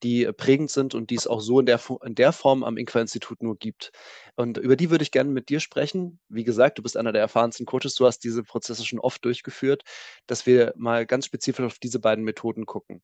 die 0.04 0.30
prägend 0.34 0.70
sind 0.70 0.94
und 0.94 1.10
die 1.10 1.16
es 1.16 1.28
auch 1.28 1.42
so 1.42 1.60
in 1.60 1.66
der, 1.66 1.80
in 2.04 2.16
der 2.16 2.34
Form 2.34 2.64
am 2.64 2.78
Inqua-Institut 2.78 3.42
nur 3.42 3.58
gibt. 3.58 3.92
Und 4.36 4.58
über 4.58 4.76
die 4.76 4.90
würde 4.90 5.04
ich 5.04 5.12
gerne 5.12 5.32
mit 5.32 5.50
dir 5.50 5.60
sprechen. 5.60 6.20
Wie 6.28 6.44
gesagt, 6.44 6.78
du 6.78 6.84
bist 6.84 6.98
einer 6.98 7.12
der 7.12 7.22
erfahrensten 7.22 7.66
Coaches, 7.66 7.96
du 7.96 8.06
hast 8.06 8.20
diese 8.20 8.44
Prozesse 8.44 8.86
schon 8.86 9.00
oft 9.00 9.24
durchgeführt, 9.24 9.84
dass 10.28 10.46
wir 10.46 10.74
mal 10.76 11.06
ganz 11.06 11.26
spezifisch 11.26 11.66
auf 11.66 11.80
diese 11.80 12.00
beiden 12.00 12.24
Methoden 12.24 12.66
gucken. 12.66 13.02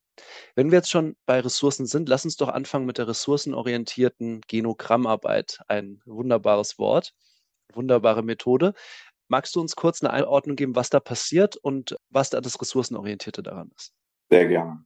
Wenn 0.55 0.71
wir 0.71 0.79
jetzt 0.79 0.91
schon 0.91 1.15
bei 1.25 1.39
Ressourcen 1.39 1.85
sind, 1.85 2.09
lass 2.09 2.25
uns 2.25 2.35
doch 2.35 2.49
anfangen 2.49 2.85
mit 2.85 2.97
der 2.97 3.07
ressourcenorientierten 3.07 4.41
Genogrammarbeit. 4.47 5.59
Ein 5.67 6.01
wunderbares 6.05 6.77
Wort, 6.77 7.13
wunderbare 7.73 8.23
Methode. 8.23 8.73
Magst 9.29 9.55
du 9.55 9.61
uns 9.61 9.75
kurz 9.75 10.01
eine 10.01 10.11
Einordnung 10.11 10.55
geben, 10.55 10.75
was 10.75 10.89
da 10.89 10.99
passiert 10.99 11.55
und 11.55 11.95
was 12.09 12.31
da 12.31 12.41
das 12.41 12.59
Ressourcenorientierte 12.59 13.43
daran 13.43 13.71
ist? 13.75 13.93
Sehr 14.29 14.47
gerne. 14.47 14.83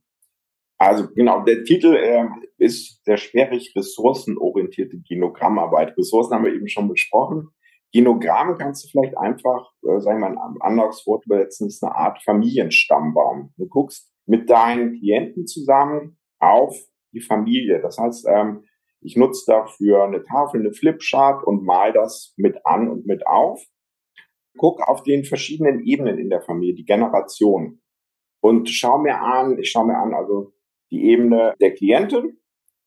Also 0.77 1.07
genau, 1.13 1.43
der 1.43 1.63
Titel 1.63 1.95
äh, 1.95 2.25
ist 2.57 3.03
sehr 3.05 3.17
schwierig, 3.17 3.73
ressourcenorientierte 3.75 4.97
Genogrammarbeit. 5.07 5.97
Ressourcen 5.97 6.33
haben 6.33 6.45
wir 6.45 6.53
eben 6.53 6.67
schon 6.67 6.89
besprochen. 6.89 7.49
Genogramm 7.93 8.57
kannst 8.57 8.83
du 8.83 8.89
vielleicht 8.89 9.17
einfach, 9.17 9.69
äh, 9.83 9.99
sagen 9.99 10.19
wir 10.19 10.29
mal, 10.29 10.37
ein 10.37 10.61
anderes 10.61 11.05
Wort 11.05 11.25
übersetzen, 11.25 11.67
ist 11.67 11.83
eine 11.83 11.95
Art 11.95 12.21
Familienstammbaum. 12.23 13.53
Du 13.55 13.67
guckst 13.67 14.11
mit 14.25 14.49
deinen 14.49 14.97
Klienten 14.97 15.45
zusammen 15.45 16.17
auf 16.39 16.75
die 17.13 17.21
Familie. 17.21 17.79
Das 17.81 17.97
heißt, 17.97 18.27
ähm, 18.27 18.63
ich 19.01 19.15
nutze 19.15 19.51
dafür 19.51 20.05
eine 20.05 20.23
Tafel, 20.23 20.61
eine 20.61 20.73
Flipchart 20.73 21.43
und 21.45 21.63
mal 21.63 21.93
das 21.93 22.33
mit 22.37 22.65
an 22.65 22.89
und 22.89 23.05
mit 23.05 23.27
auf. 23.27 23.63
Guck 24.57 24.81
auf 24.87 25.03
den 25.03 25.23
verschiedenen 25.23 25.83
Ebenen 25.83 26.17
in 26.17 26.29
der 26.29 26.41
Familie, 26.41 26.75
die 26.75 26.85
Generation. 26.85 27.81
Und 28.41 28.69
schau 28.69 28.97
mir 28.97 29.21
an, 29.21 29.59
ich 29.59 29.71
schau 29.71 29.83
mir 29.83 29.97
an, 29.97 30.13
also 30.13 30.53
die 30.93 31.09
Ebene 31.09 31.55
der 31.59 31.73
Klientin 31.73 32.37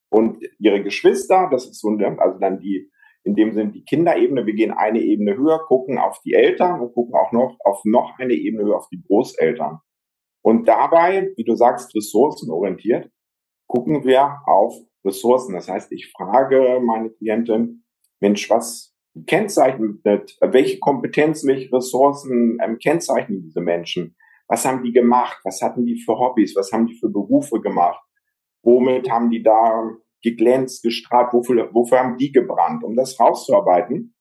und 0.09 0.39
ihre 0.59 0.81
Geschwister. 0.81 1.49
Das 1.51 1.65
ist 1.65 1.79
so, 1.79 1.89
also 1.89 2.39
dann 2.39 2.59
die, 2.59 2.89
in 3.23 3.35
dem 3.35 3.51
Sinne 3.51 3.71
die 3.71 3.83
Kinderebene. 3.83 4.45
Wir 4.45 4.53
gehen 4.53 4.71
eine 4.71 5.01
Ebene 5.01 5.35
höher, 5.35 5.59
gucken 5.67 5.97
auf 5.97 6.19
die 6.21 6.33
Eltern 6.33 6.79
und 6.79 6.93
gucken 6.93 7.13
auch 7.15 7.31
noch 7.33 7.57
auf 7.63 7.81
noch 7.83 8.17
eine 8.17 8.33
Ebene 8.33 8.63
höher 8.63 8.77
auf 8.77 8.87
die 8.89 9.01
Großeltern. 9.05 9.79
Und 10.41 10.67
dabei, 10.67 11.33
wie 11.35 11.43
du 11.43 11.55
sagst, 11.55 11.93
ressourcenorientiert, 11.93 13.11
gucken 13.67 14.05
wir 14.05 14.37
auf 14.45 14.75
Ressourcen. 15.05 15.53
Das 15.53 15.67
heißt, 15.67 15.91
ich 15.91 16.11
frage 16.15 16.79
meine 16.81 17.09
Klientin, 17.09 17.83
Mensch, 18.21 18.49
was 18.49 18.95
kennzeichnet, 19.25 19.99
welche 20.41 20.79
Kompetenzen, 20.79 21.49
welche 21.49 21.75
Ressourcen 21.75 22.59
ähm, 22.63 22.77
kennzeichnen 22.79 23.41
diese 23.41 23.61
Menschen? 23.61 24.15
Was 24.47 24.65
haben 24.65 24.83
die 24.83 24.93
gemacht? 24.93 25.39
Was 25.43 25.61
hatten 25.61 25.85
die 25.85 26.01
für 26.01 26.17
Hobbys? 26.17 26.55
Was 26.55 26.71
haben 26.71 26.87
die 26.87 26.95
für 26.95 27.09
Berufe 27.09 27.59
gemacht? 27.59 27.99
Womit 28.63 29.09
haben 29.09 29.29
die 29.29 29.43
da 29.43 29.89
geglänzt, 30.23 30.83
gestrahlt? 30.83 31.33
Wofür, 31.33 31.69
wofür 31.73 31.99
haben 31.99 32.17
die 32.17 32.31
gebrannt? 32.31 32.83
Um 32.83 32.95
das 32.95 33.19
rauszuarbeiten. 33.19 34.15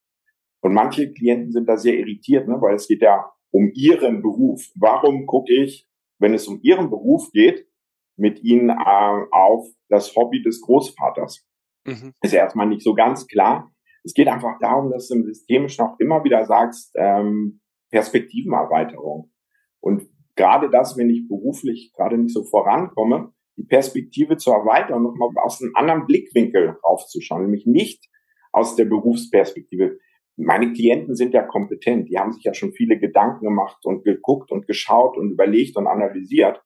Und 0.60 0.74
manche 0.74 1.12
Klienten 1.12 1.52
sind 1.52 1.68
da 1.68 1.76
sehr 1.76 1.94
irritiert, 1.94 2.48
ne? 2.48 2.56
weil 2.60 2.74
es 2.74 2.88
geht 2.88 3.02
ja 3.02 3.30
um 3.52 3.70
ihren 3.74 4.22
Beruf. 4.22 4.62
Warum 4.74 5.26
gucke 5.26 5.52
ich, 5.52 5.88
wenn 6.18 6.34
es 6.34 6.48
um 6.48 6.60
ihren 6.62 6.90
Beruf 6.90 7.30
geht, 7.32 7.68
mit 8.16 8.42
ihnen 8.42 8.70
äh, 8.70 9.24
auf 9.30 9.66
das 9.88 10.14
Hobby 10.16 10.42
des 10.42 10.60
Großvaters? 10.62 11.46
Mhm. 11.86 12.12
Ist 12.20 12.32
ja 12.32 12.40
erstmal 12.40 12.66
nicht 12.66 12.82
so 12.82 12.94
ganz 12.94 13.26
klar. 13.26 13.70
Es 14.02 14.14
geht 14.14 14.28
einfach 14.28 14.58
darum, 14.60 14.90
dass 14.90 15.08
du 15.08 15.14
im 15.14 15.24
Systemischen 15.24 15.84
auch 15.84 15.98
immer 15.98 16.24
wieder 16.24 16.44
sagst, 16.46 16.92
ähm, 16.96 17.60
Perspektivenerweiterung. 17.90 19.30
Und 19.80 20.08
gerade 20.36 20.70
das, 20.70 20.96
wenn 20.96 21.10
ich 21.10 21.26
beruflich 21.28 21.92
gerade 21.96 22.18
nicht 22.18 22.32
so 22.32 22.44
vorankomme, 22.44 23.32
die 23.56 23.64
Perspektive 23.64 24.36
zu 24.36 24.50
erweitern 24.52 25.02
nochmal 25.02 25.30
aus 25.42 25.62
einem 25.62 25.74
anderen 25.74 26.06
Blickwinkel 26.06 26.76
raufzuschauen, 26.84 27.42
nämlich 27.42 27.66
nicht 27.66 28.08
aus 28.52 28.76
der 28.76 28.84
Berufsperspektive. 28.84 29.98
Meine 30.36 30.72
Klienten 30.72 31.14
sind 31.14 31.32
ja 31.32 31.42
kompetent, 31.42 32.10
die 32.10 32.18
haben 32.18 32.32
sich 32.32 32.44
ja 32.44 32.52
schon 32.52 32.72
viele 32.72 32.98
Gedanken 32.98 33.46
gemacht 33.46 33.78
und 33.84 34.04
geguckt 34.04 34.52
und 34.52 34.66
geschaut 34.66 35.16
und 35.16 35.32
überlegt 35.32 35.76
und 35.78 35.86
analysiert. 35.86 36.62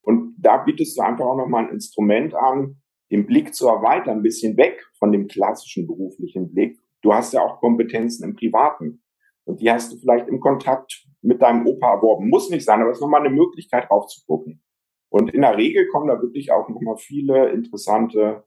Und 0.00 0.34
da 0.38 0.56
bietest 0.56 0.98
du 0.98 1.02
einfach 1.02 1.26
auch 1.26 1.36
nochmal 1.36 1.66
ein 1.66 1.72
Instrument 1.72 2.34
an, 2.34 2.82
den 3.10 3.26
Blick 3.26 3.54
zu 3.54 3.68
erweitern, 3.68 4.18
ein 4.18 4.22
bisschen 4.22 4.56
weg 4.56 4.82
von 4.98 5.12
dem 5.12 5.28
klassischen 5.28 5.86
beruflichen 5.86 6.50
Blick. 6.50 6.78
Du 7.02 7.12
hast 7.12 7.34
ja 7.34 7.42
auch 7.42 7.60
Kompetenzen 7.60 8.24
im 8.24 8.34
Privaten. 8.34 9.01
Und 9.44 9.60
die 9.60 9.70
hast 9.70 9.92
du 9.92 9.96
vielleicht 9.96 10.28
im 10.28 10.40
Kontakt 10.40 11.06
mit 11.20 11.42
deinem 11.42 11.66
Opa 11.66 11.94
erworben. 11.94 12.28
Muss 12.28 12.50
nicht 12.50 12.64
sein, 12.64 12.80
aber 12.80 12.90
es 12.90 12.98
ist 12.98 13.02
nochmal 13.02 13.20
eine 13.20 13.34
Möglichkeit 13.34 13.90
raufzugucken. 13.90 14.62
Und 15.08 15.34
in 15.34 15.42
der 15.42 15.56
Regel 15.56 15.88
kommen 15.88 16.08
da 16.08 16.20
wirklich 16.20 16.52
auch 16.52 16.68
nochmal 16.68 16.96
viele 16.96 17.50
interessante 17.50 18.44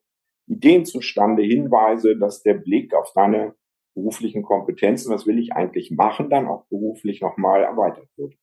Ideen 0.48 0.86
zustande, 0.86 1.44
Hinweise, 1.44 2.18
dass 2.18 2.44
der 2.44 2.56
Blick 2.56 2.94
auf 2.94 3.12
deine 3.14 3.56
beruflichen 3.94 4.44
Kompetenzen, 4.44 5.14
was 5.14 5.26
will 5.26 5.40
ich 5.40 5.54
eigentlich 5.54 5.92
machen, 5.92 6.30
dann 6.30 6.48
auch 6.48 6.66
beruflich 6.68 7.22
nochmal 7.22 7.64
erweitert 7.64 8.08
wird. 8.18 8.34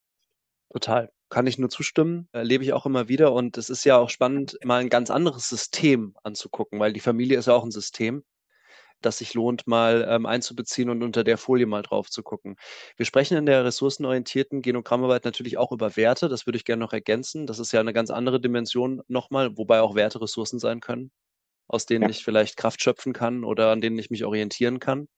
Total. 0.72 1.10
Kann 1.28 1.46
ich 1.46 1.58
nur 1.58 1.70
zustimmen, 1.70 2.28
erlebe 2.32 2.64
ich 2.64 2.72
auch 2.72 2.86
immer 2.86 3.08
wieder. 3.08 3.32
Und 3.32 3.56
es 3.56 3.70
ist 3.70 3.84
ja 3.84 3.98
auch 3.98 4.10
spannend, 4.10 4.58
mal 4.64 4.80
ein 4.80 4.88
ganz 4.88 5.10
anderes 5.10 5.48
System 5.48 6.14
anzugucken, 6.22 6.78
weil 6.78 6.92
die 6.92 7.00
Familie 7.00 7.38
ist 7.38 7.46
ja 7.46 7.54
auch 7.54 7.64
ein 7.64 7.70
System 7.70 8.22
das 9.02 9.18
sich 9.18 9.34
lohnt, 9.34 9.66
mal 9.66 10.06
ähm, 10.08 10.26
einzubeziehen 10.26 10.90
und 10.90 11.02
unter 11.02 11.24
der 11.24 11.38
Folie 11.38 11.66
mal 11.66 11.82
drauf 11.82 12.10
zu 12.10 12.22
gucken. 12.22 12.56
Wir 12.96 13.06
sprechen 13.06 13.36
in 13.36 13.46
der 13.46 13.64
ressourcenorientierten 13.64 14.62
Genogrammarbeit 14.62 15.24
natürlich 15.24 15.58
auch 15.58 15.72
über 15.72 15.96
Werte. 15.96 16.28
Das 16.28 16.46
würde 16.46 16.56
ich 16.56 16.64
gerne 16.64 16.80
noch 16.80 16.92
ergänzen. 16.92 17.46
Das 17.46 17.58
ist 17.58 17.72
ja 17.72 17.80
eine 17.80 17.92
ganz 17.92 18.10
andere 18.10 18.40
Dimension 18.40 19.02
nochmal, 19.08 19.56
wobei 19.56 19.80
auch 19.80 19.94
Werte 19.94 20.20
Ressourcen 20.20 20.58
sein 20.58 20.80
können, 20.80 21.10
aus 21.68 21.86
denen 21.86 22.04
ja. 22.04 22.10
ich 22.10 22.24
vielleicht 22.24 22.56
Kraft 22.56 22.82
schöpfen 22.82 23.12
kann 23.12 23.44
oder 23.44 23.70
an 23.70 23.80
denen 23.80 23.98
ich 23.98 24.10
mich 24.10 24.24
orientieren 24.24 24.78
kann. 24.78 25.08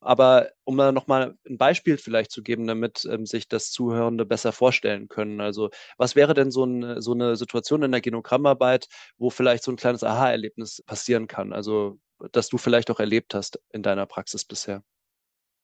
Aber 0.00 0.50
um 0.64 0.76
da 0.76 0.92
nochmal 0.92 1.36
ein 1.48 1.58
Beispiel 1.58 1.96
vielleicht 1.98 2.30
zu 2.30 2.42
geben, 2.42 2.66
damit 2.66 3.04
ähm, 3.10 3.26
sich 3.26 3.48
das 3.48 3.70
Zuhörende 3.72 4.24
besser 4.24 4.52
vorstellen 4.52 5.08
können. 5.08 5.40
Also 5.40 5.70
was 5.98 6.14
wäre 6.14 6.32
denn 6.32 6.50
so, 6.52 6.64
ein, 6.64 7.00
so 7.00 7.12
eine 7.12 7.34
Situation 7.36 7.82
in 7.82 7.92
der 7.92 8.00
Genogrammarbeit, 8.00 8.86
wo 9.18 9.30
vielleicht 9.30 9.64
so 9.64 9.72
ein 9.72 9.76
kleines 9.76 10.04
Aha-Erlebnis 10.04 10.82
passieren 10.86 11.26
kann? 11.26 11.52
Also 11.52 11.98
das 12.32 12.48
du 12.48 12.58
vielleicht 12.58 12.90
auch 12.90 13.00
erlebt 13.00 13.34
hast 13.34 13.60
in 13.72 13.82
deiner 13.82 14.06
Praxis 14.06 14.44
bisher? 14.44 14.82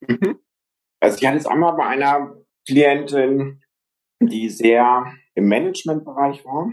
Mhm. 0.00 0.38
Also 1.00 1.18
ich 1.18 1.26
hatte 1.26 1.38
es 1.38 1.46
einmal 1.46 1.74
bei 1.74 1.86
einer 1.86 2.36
Klientin, 2.66 3.62
die 4.20 4.48
sehr 4.48 5.12
im 5.34 5.48
Managementbereich 5.48 6.44
war 6.44 6.70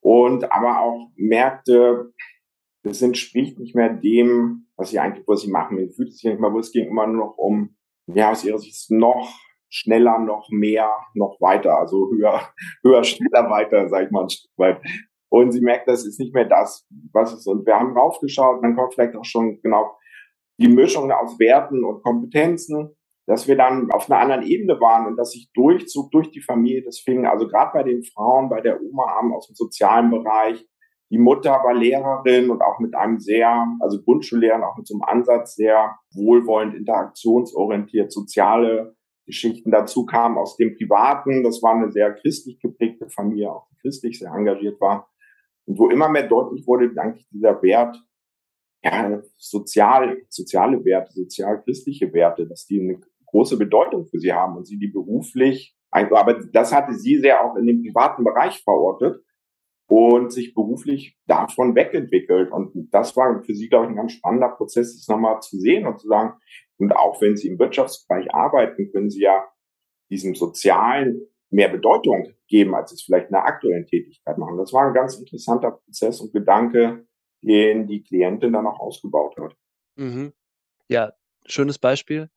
und 0.00 0.52
aber 0.52 0.80
auch 0.80 1.10
merkte, 1.16 2.12
das 2.82 3.00
entspricht 3.00 3.58
nicht 3.58 3.74
mehr 3.74 3.88
dem, 3.88 4.68
was 4.76 4.90
sie 4.90 4.98
eigentlich, 4.98 5.26
was 5.26 5.40
sie 5.40 5.50
machen 5.50 5.78
will. 5.78 5.90
Fühlt 5.90 6.12
sich 6.12 6.24
nicht 6.24 6.40
mehr, 6.40 6.52
wo 6.52 6.58
es 6.58 6.72
ging 6.72 6.88
immer 6.88 7.06
nur 7.06 7.26
noch 7.26 7.38
um, 7.38 7.76
ja, 8.06 8.30
aus 8.30 8.44
ihrer 8.44 8.58
Sicht 8.58 8.90
noch 8.90 9.34
schneller, 9.70 10.18
noch 10.18 10.50
mehr, 10.50 10.92
noch 11.14 11.40
weiter, 11.40 11.78
also 11.78 12.10
höher, 12.10 12.52
höher, 12.82 13.02
schneller, 13.02 13.50
weiter, 13.50 13.88
sag 13.88 14.04
ich 14.04 14.10
mal 14.10 14.24
ein 14.24 14.30
Stück 14.30 14.50
weit. 14.56 14.82
Und 15.28 15.52
sie 15.52 15.60
merkt, 15.60 15.88
das 15.88 16.06
ist 16.06 16.20
nicht 16.20 16.34
mehr 16.34 16.44
das, 16.44 16.86
was 17.12 17.32
es 17.32 17.40
ist. 17.40 17.46
Und 17.48 17.66
wir 17.66 17.74
haben 17.74 17.96
raufgeschaut, 17.96 18.62
dann 18.62 18.76
kommt 18.76 18.94
vielleicht 18.94 19.16
auch 19.16 19.24
schon 19.24 19.60
genau 19.62 19.96
die 20.58 20.68
Mischung 20.68 21.10
aus 21.10 21.38
Werten 21.38 21.84
und 21.84 22.02
Kompetenzen. 22.02 22.96
dass 23.26 23.48
wir 23.48 23.56
dann 23.56 23.90
auf 23.90 24.10
einer 24.10 24.20
anderen 24.20 24.42
Ebene 24.42 24.78
waren 24.80 25.06
und 25.06 25.16
dass 25.16 25.32
sich 25.32 25.50
durchzog 25.54 26.10
durch 26.10 26.30
die 26.30 26.42
Familie. 26.42 26.82
Das 26.82 27.00
fing 27.00 27.26
also 27.26 27.48
gerade 27.48 27.70
bei 27.72 27.82
den 27.82 28.02
Frauen, 28.02 28.48
bei 28.48 28.60
der 28.60 28.80
Oma 28.82 29.18
an 29.18 29.32
aus 29.32 29.46
dem 29.46 29.54
sozialen 29.54 30.10
Bereich. 30.10 30.66
Die 31.10 31.18
Mutter 31.18 31.50
war 31.50 31.74
Lehrerin 31.74 32.50
und 32.50 32.62
auch 32.62 32.80
mit 32.80 32.94
einem 32.94 33.18
sehr, 33.18 33.66
also 33.80 34.02
Grundschullehrer, 34.02 34.68
auch 34.68 34.76
mit 34.76 34.86
so 34.86 34.94
einem 34.94 35.02
Ansatz 35.02 35.54
sehr 35.54 35.96
wohlwollend, 36.14 36.74
interaktionsorientiert, 36.74 38.12
soziale 38.12 38.96
Geschichten 39.26 39.70
dazu 39.70 40.04
kamen 40.04 40.36
aus 40.36 40.56
dem 40.56 40.76
Privaten. 40.76 41.44
Das 41.44 41.62
war 41.62 41.74
eine 41.74 41.92
sehr 41.92 42.12
christlich 42.14 42.58
geprägte 42.60 43.08
Familie, 43.08 43.52
auch 43.52 43.68
christlich 43.80 44.18
sehr 44.18 44.32
engagiert 44.32 44.80
war. 44.80 45.08
Und 45.66 45.78
wo 45.78 45.88
immer 45.88 46.08
mehr 46.08 46.28
deutlich 46.28 46.66
wurde, 46.66 46.90
eigentlich 47.00 47.28
dieser 47.30 47.60
Wert, 47.62 47.96
ja, 48.82 49.22
sozial, 49.38 50.22
soziale 50.28 50.84
Werte, 50.84 51.12
sozial-christliche 51.12 52.12
Werte, 52.12 52.46
dass 52.46 52.66
die 52.66 52.80
eine 52.80 53.00
große 53.26 53.56
Bedeutung 53.56 54.06
für 54.06 54.18
sie 54.18 54.32
haben 54.32 54.56
und 54.56 54.66
sie 54.66 54.78
die 54.78 54.88
beruflich, 54.88 55.74
aber 55.90 56.42
das 56.52 56.72
hatte 56.72 56.94
sie 56.94 57.18
sehr 57.18 57.44
auch 57.44 57.56
in 57.56 57.66
dem 57.66 57.82
privaten 57.82 58.24
Bereich 58.24 58.62
verortet 58.62 59.24
und 59.86 60.32
sich 60.32 60.54
beruflich 60.54 61.16
davon 61.26 61.76
wegentwickelt. 61.76 62.50
Und 62.50 62.88
das 62.92 63.16
war 63.16 63.42
für 63.44 63.54
sie, 63.54 63.68
glaube 63.68 63.86
ich, 63.86 63.90
ein 63.90 63.96
ganz 63.96 64.12
spannender 64.12 64.48
Prozess, 64.48 64.96
das 64.96 65.06
nochmal 65.08 65.40
zu 65.40 65.56
sehen 65.56 65.86
und 65.86 66.00
zu 66.00 66.08
sagen, 66.08 66.34
und 66.78 66.96
auch 66.96 67.20
wenn 67.22 67.36
sie 67.36 67.48
im 67.48 67.58
Wirtschaftsbereich 67.58 68.34
arbeiten, 68.34 68.90
können 68.90 69.10
sie 69.10 69.22
ja 69.22 69.44
diesem 70.10 70.34
sozialen 70.34 71.22
mehr 71.54 71.68
Bedeutung 71.68 72.34
geben, 72.48 72.74
als 72.74 72.92
es 72.92 73.02
vielleicht 73.02 73.26
in 73.26 73.32
der 73.34 73.44
aktuellen 73.44 73.86
Tätigkeit 73.86 74.38
machen. 74.38 74.58
Das 74.58 74.72
war 74.72 74.88
ein 74.88 74.94
ganz 74.94 75.16
interessanter 75.16 75.70
Prozess 75.70 76.20
und 76.20 76.32
Gedanke, 76.32 77.06
den 77.42 77.86
die 77.86 78.02
Klientin 78.02 78.52
dann 78.52 78.66
auch 78.66 78.80
ausgebaut 78.80 79.36
hat. 79.38 79.54
Mhm. 79.96 80.32
Ja, 80.88 81.12
schönes 81.46 81.78
Beispiel. 81.78 82.28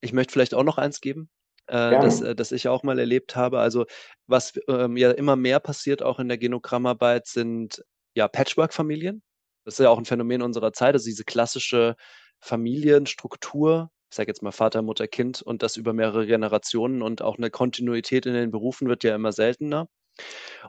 Ich 0.00 0.14
möchte 0.14 0.32
vielleicht 0.32 0.54
auch 0.54 0.64
noch 0.64 0.78
eins 0.78 1.00
geben, 1.00 1.28
äh, 1.66 1.90
das, 1.90 2.22
äh, 2.22 2.34
das 2.34 2.50
ich 2.50 2.68
auch 2.68 2.82
mal 2.82 2.98
erlebt 2.98 3.36
habe. 3.36 3.60
Also 3.60 3.84
was 4.26 4.58
ähm, 4.68 4.96
ja 4.96 5.10
immer 5.10 5.36
mehr 5.36 5.60
passiert, 5.60 6.02
auch 6.02 6.18
in 6.18 6.28
der 6.28 6.38
Genogrammarbeit, 6.38 7.26
sind 7.26 7.84
ja 8.14 8.26
Patchwork-Familien. 8.26 9.22
Das 9.64 9.74
ist 9.74 9.84
ja 9.84 9.90
auch 9.90 9.98
ein 9.98 10.06
Phänomen 10.06 10.40
unserer 10.40 10.72
Zeit, 10.72 10.94
also 10.94 11.04
diese 11.04 11.24
klassische 11.24 11.94
Familienstruktur, 12.40 13.90
ich 14.12 14.16
sage 14.16 14.28
jetzt 14.28 14.42
mal 14.42 14.52
Vater, 14.52 14.82
Mutter, 14.82 15.08
Kind 15.08 15.40
und 15.40 15.62
das 15.62 15.78
über 15.78 15.94
mehrere 15.94 16.26
Generationen 16.26 17.00
und 17.00 17.22
auch 17.22 17.38
eine 17.38 17.48
Kontinuität 17.48 18.26
in 18.26 18.34
den 18.34 18.50
Berufen 18.50 18.86
wird 18.86 19.04
ja 19.04 19.14
immer 19.14 19.32
seltener. 19.32 19.88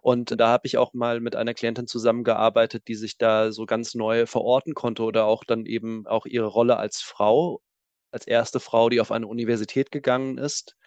Und 0.02 0.40
da 0.40 0.48
habe 0.48 0.66
ich 0.66 0.78
auch 0.78 0.94
mal 0.94 1.20
mit 1.20 1.36
einer 1.36 1.54
Klientin 1.54 1.86
zusammengearbeitet, 1.86 2.88
die 2.88 2.96
sich 2.96 3.18
da 3.18 3.52
so 3.52 3.66
ganz 3.66 3.96
neu 3.96 4.28
verorten 4.28 4.74
konnte 4.76 5.04
oder 5.04 5.26
auch 5.26 5.44
dann 5.44 5.66
eben 5.66 6.08
auch 6.08 6.26
ihre 6.26 6.46
Rolle 6.46 6.78
als 6.78 7.02
Frau, 7.02 7.62
als 8.12 8.26
erste 8.28 8.62
Frau, 8.62 8.88
die 8.88 9.02
auf 9.02 9.12
eine 9.12 9.28
Universität 9.28 9.92
gegangen 9.92 10.38
ist, 10.38 10.78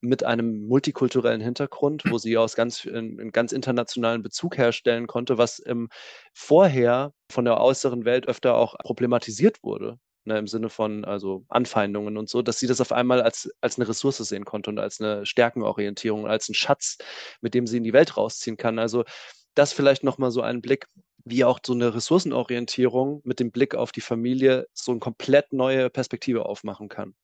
mit 0.00 0.24
einem 0.24 0.66
multikulturellen 0.66 1.42
Hintergrund, 1.42 2.04
wo 2.08 2.16
sie 2.16 2.38
aus 2.38 2.56
ganz, 2.56 2.86
einen 2.86 3.30
ganz 3.30 3.52
internationalen 3.52 4.22
Bezug 4.22 4.56
herstellen 4.56 5.06
konnte, 5.06 5.36
was 5.36 5.62
ähm, 5.66 5.90
vorher 6.32 7.12
von 7.30 7.44
der 7.44 7.60
äußeren 7.60 8.06
Welt 8.06 8.26
öfter 8.26 8.54
auch 8.54 8.78
problematisiert 8.78 9.62
wurde 9.62 9.98
ne, 10.24 10.38
im 10.38 10.46
Sinne 10.46 10.68
von 10.68 11.04
also 11.04 11.44
Anfeindungen 11.48 12.16
und 12.16 12.28
so, 12.28 12.42
dass 12.42 12.58
sie 12.58 12.66
das 12.66 12.80
auf 12.80 12.92
einmal 12.92 13.22
als, 13.22 13.50
als 13.60 13.78
eine 13.78 13.88
Ressource 13.88 14.18
sehen 14.18 14.44
konnte 14.44 14.70
und 14.70 14.78
als 14.78 15.00
eine 15.00 15.26
Stärkenorientierung, 15.26 16.26
als 16.26 16.48
einen 16.48 16.54
Schatz, 16.54 16.98
mit 17.40 17.54
dem 17.54 17.66
sie 17.66 17.78
in 17.78 17.84
die 17.84 17.92
Welt 17.92 18.16
rausziehen 18.16 18.56
kann. 18.56 18.78
Also 18.78 19.04
das 19.54 19.72
vielleicht 19.72 20.04
nochmal 20.04 20.30
so 20.30 20.42
ein 20.42 20.60
Blick, 20.60 20.86
wie 21.24 21.44
auch 21.44 21.60
so 21.64 21.72
eine 21.72 21.94
Ressourcenorientierung 21.94 23.20
mit 23.24 23.40
dem 23.40 23.50
Blick 23.50 23.74
auf 23.74 23.92
die 23.92 24.00
Familie 24.00 24.66
so 24.72 24.92
eine 24.92 25.00
komplett 25.00 25.52
neue 25.52 25.90
Perspektive 25.90 26.46
aufmachen 26.46 26.88
kann. 26.88 27.14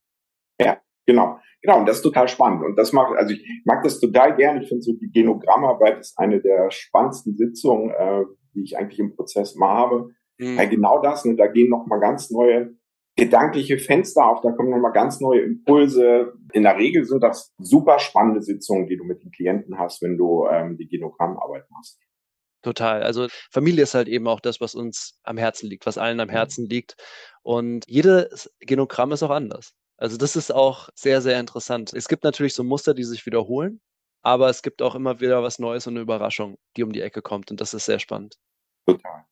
Ja, 0.60 0.78
genau. 1.06 1.38
Genau, 1.62 1.80
und 1.80 1.86
das 1.86 1.96
ist 1.96 2.02
total 2.02 2.28
spannend. 2.28 2.62
Und 2.62 2.76
das 2.76 2.92
macht, 2.92 3.16
also 3.16 3.34
ich 3.34 3.62
mag 3.64 3.82
das 3.82 3.98
total 3.98 4.36
gerne. 4.36 4.62
Ich 4.62 4.68
finde 4.68 4.82
so 4.82 4.92
die 4.92 5.10
Genogrammarbeit 5.10 5.98
ist 5.98 6.18
eine 6.18 6.40
der 6.40 6.70
spannendsten 6.70 7.36
Sitzungen, 7.36 7.90
äh, 7.90 8.24
die 8.54 8.62
ich 8.62 8.78
eigentlich 8.78 9.00
im 9.00 9.16
Prozess 9.16 9.56
mal 9.56 9.74
habe. 9.74 10.10
Mhm. 10.38 10.58
Weil 10.58 10.68
genau 10.68 11.00
das, 11.02 11.24
ne, 11.24 11.34
da 11.34 11.46
gehen 11.46 11.70
nochmal 11.70 12.00
ganz 12.00 12.30
neue 12.30 12.76
gedankliche 13.16 13.78
Fenster 13.78 14.26
auf, 14.26 14.42
da 14.42 14.52
kommen 14.52 14.70
nochmal 14.70 14.92
ganz 14.92 15.20
neue 15.20 15.40
Impulse. 15.40 16.34
In 16.52 16.62
der 16.62 16.76
Regel 16.76 17.04
sind 17.04 17.22
das 17.22 17.54
super 17.58 17.98
spannende 17.98 18.42
Sitzungen, 18.42 18.86
die 18.86 18.96
du 18.96 19.04
mit 19.04 19.22
den 19.22 19.30
Klienten 19.30 19.78
hast, 19.78 20.02
wenn 20.02 20.18
du 20.18 20.46
ähm, 20.46 20.76
die 20.76 20.86
Genogrammarbeit 20.86 21.64
machst. 21.70 21.98
Total. 22.62 23.02
Also 23.02 23.28
Familie 23.50 23.84
ist 23.84 23.94
halt 23.94 24.08
eben 24.08 24.26
auch 24.26 24.40
das, 24.40 24.60
was 24.60 24.74
uns 24.74 25.18
am 25.22 25.38
Herzen 25.38 25.68
liegt, 25.68 25.86
was 25.86 25.98
allen 25.98 26.20
am. 26.20 26.28
Herzen 26.28 26.66
liegt. 26.66 26.96
Und 27.42 27.84
jedes 27.88 28.52
Genogramm 28.60 29.12
ist 29.12 29.22
auch 29.22 29.30
anders. 29.30 29.72
Also 29.96 30.16
das 30.16 30.36
ist 30.36 30.52
auch 30.52 30.90
sehr, 30.94 31.22
sehr 31.22 31.40
interessant. 31.40 31.94
Es 31.94 32.08
gibt 32.08 32.24
natürlich 32.24 32.54
so 32.54 32.64
Muster, 32.64 32.92
die 32.92 33.04
sich 33.04 33.24
wiederholen, 33.24 33.80
aber 34.22 34.50
es 34.50 34.62
gibt 34.62 34.82
auch 34.82 34.94
immer 34.94 35.20
wieder 35.20 35.42
was 35.42 35.58
Neues 35.58 35.86
und 35.86 35.94
eine 35.94 36.02
Überraschung, 36.02 36.58
die 36.76 36.82
um 36.82 36.92
die 36.92 37.00
Ecke 37.00 37.22
kommt. 37.22 37.50
Und 37.50 37.60
das 37.60 37.72
ist 37.72 37.86
sehr 37.86 37.98
spannend. 37.98 38.36
Total. 38.86 39.24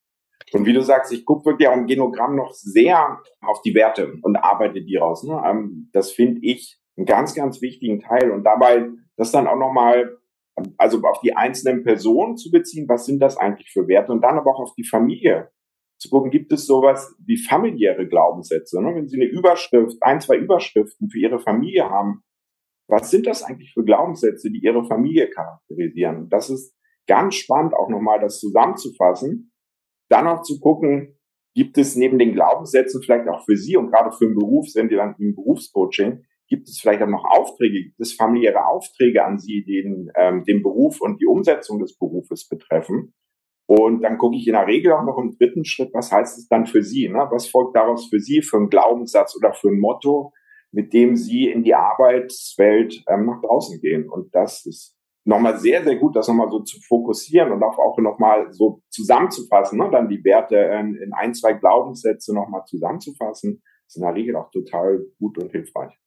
Und 0.55 0.67
wie 0.67 0.73
du 0.73 0.83
sagst, 0.83 1.13
ich 1.13 1.25
gucke 1.25 1.47
wirklich 1.47 1.69
auch 1.69 1.75
im 1.75 1.89
Genogramm 1.89 2.37
noch 2.37 2.53
sehr 2.53 3.21
auf 3.41 3.61
die 3.63 3.75
Werte 3.75 4.15
und 4.23 4.37
arbeite 4.37 4.83
die 4.83 4.97
raus. 4.97 5.25
Ne? 5.25 5.43
Ähm, 5.45 5.91
das 5.93 6.13
finde 6.13 6.41
ich 6.45 6.79
einen 6.97 7.07
ganz, 7.07 7.35
ganz 7.35 7.61
wichtigen 7.61 7.99
Teil. 7.99 8.31
Und 8.31 8.45
dabei 8.45 8.89
das 9.17 9.33
dann 9.33 9.49
auch 9.49 9.59
nochmal, 9.59 10.17
also 10.79 11.03
auf 11.03 11.21
die 11.21 11.37
einzelnen 11.37 11.83
Personen 11.83 12.37
zu 12.37 12.53
beziehen, 12.53 12.89
was 12.89 13.05
sind 13.05 13.19
das 13.19 13.37
eigentlich 13.37 13.73
für 13.73 13.89
Werte? 13.89 14.13
Und 14.13 14.23
dann 14.23 14.39
aber 14.39 14.55
auch 14.55 14.61
auf 14.61 14.75
die 14.77 14.87
Familie 14.87 15.51
zu 15.99 16.09
gucken, 16.09 16.31
gibt 16.31 16.53
es 16.53 16.67
sowas 16.67 17.17
wie 17.27 17.37
familiäre 17.37 18.07
Glaubenssätze? 18.07 18.81
Ne? 18.81 18.95
Wenn 18.95 19.09
Sie 19.09 19.17
eine 19.17 19.29
Überschrift, 19.29 19.97
ein, 20.03 20.21
zwei 20.21 20.37
Überschriften 20.37 21.11
für 21.11 21.19
Ihre 21.19 21.41
Familie 21.41 21.91
haben, 21.91 22.23
was 22.87 23.11
sind 23.11 23.27
das 23.27 23.43
eigentlich 23.43 23.73
für 23.73 23.83
Glaubenssätze, 23.83 24.53
die 24.53 24.63
Ihre 24.63 24.85
Familie 24.85 25.31
charakterisieren? 25.31 26.29
Das 26.29 26.49
ist 26.49 26.77
ganz 27.09 27.35
spannend, 27.35 27.75
auch 27.75 27.89
nochmal 27.89 28.21
das 28.21 28.39
zusammenzufassen 28.39 29.51
dann 30.09 30.27
auch 30.27 30.43
zu 30.43 30.61
gucken, 30.61 31.19
gibt 31.55 31.79
es 31.79 31.97
neben 31.97 32.19
den 32.19 32.33
Glaubenssätzen 32.33 33.03
vielleicht 33.03 33.29
auch 33.29 33.45
für 33.45 33.57
Sie 33.57 33.77
und 33.77 33.91
gerade 33.91 34.13
für 34.13 34.27
den 34.27 34.35
Beruf, 34.35 34.69
sind 34.69 34.91
Sie 34.91 34.97
dann 34.97 35.15
im 35.19 35.35
Berufscoaching, 35.35 36.25
gibt 36.49 36.69
es 36.69 36.81
vielleicht 36.81 37.03
auch 37.03 37.09
noch 37.09 37.25
Aufträge, 37.25 37.85
gibt 37.85 38.01
es 38.01 38.15
familiäre 38.15 38.67
Aufträge 38.67 39.25
an 39.25 39.39
Sie, 39.39 39.65
die 39.65 39.83
den, 39.83 40.11
ähm, 40.17 40.45
den 40.45 40.63
Beruf 40.63 41.01
und 41.01 41.21
die 41.21 41.27
Umsetzung 41.27 41.79
des 41.79 41.97
Berufes 41.97 42.49
betreffen. 42.49 43.15
Und 43.67 44.03
dann 44.03 44.19
gucke 44.19 44.37
ich 44.37 44.47
in 44.47 44.53
der 44.53 44.67
Regel 44.67 44.93
auch 44.93 45.05
noch 45.05 45.17
im 45.17 45.37
dritten 45.39 45.65
Schritt, 45.65 45.91
was 45.95 46.13
heißt 46.13 46.39
es 46.39 46.49
dann 46.49 46.67
für 46.67 46.83
Sie? 46.83 47.09
Ne? 47.09 47.27
Was 47.31 47.49
folgt 47.49 47.77
daraus 47.77 48.09
für 48.09 48.21
Sie 48.21 48.43
für 48.43 48.59
einen 48.59 48.69
Glaubenssatz 48.69 49.37
oder 49.37 49.55
für 49.55 49.69
ein 49.69 49.81
Motto, 49.81 50.33
mit 50.71 50.93
dem 50.93 51.17
Sie 51.17 51.49
in 51.49 51.65
die 51.65 51.75
Arbeitswelt 51.75 53.03
ähm, 53.09 53.27
nach 53.27 53.41
draußen 53.41 53.81
gehen? 53.81 54.09
Und 54.11 54.35
das 54.35 54.67
ist 54.67 54.97
nochmal 55.25 55.59
sehr, 55.59 55.83
sehr 55.83 55.97
gut, 55.97 56.17
das 56.17 56.29
nochmal 56.29 56.51
so 56.51 56.61
zu 56.61 56.81
fokussieren 56.81 57.53
und 57.53 57.63
auch, 57.63 57.79
auch 57.79 57.99
nochmal 57.99 58.53
so 58.53 58.83
zusammenzufassen, 58.91 59.79
ne? 59.79 59.89
dann 59.91 60.09
die 60.09 60.23
Werte 60.25 60.57
in, 60.57 60.95
in 60.97 61.13
ein, 61.13 61.35
zwei 61.35 61.55
Glaubenssätze 61.55 62.35
nochmal 62.35 62.65
zusammenzufassen, 62.67 63.63
ist 63.87 63.97
in 63.97 64.03
der 64.03 64.15
Regel 64.15 64.37
auch 64.37 64.51
total 64.51 65.05
gut 65.19 65.39
und 65.39 65.51
hilfreich. 65.51 65.99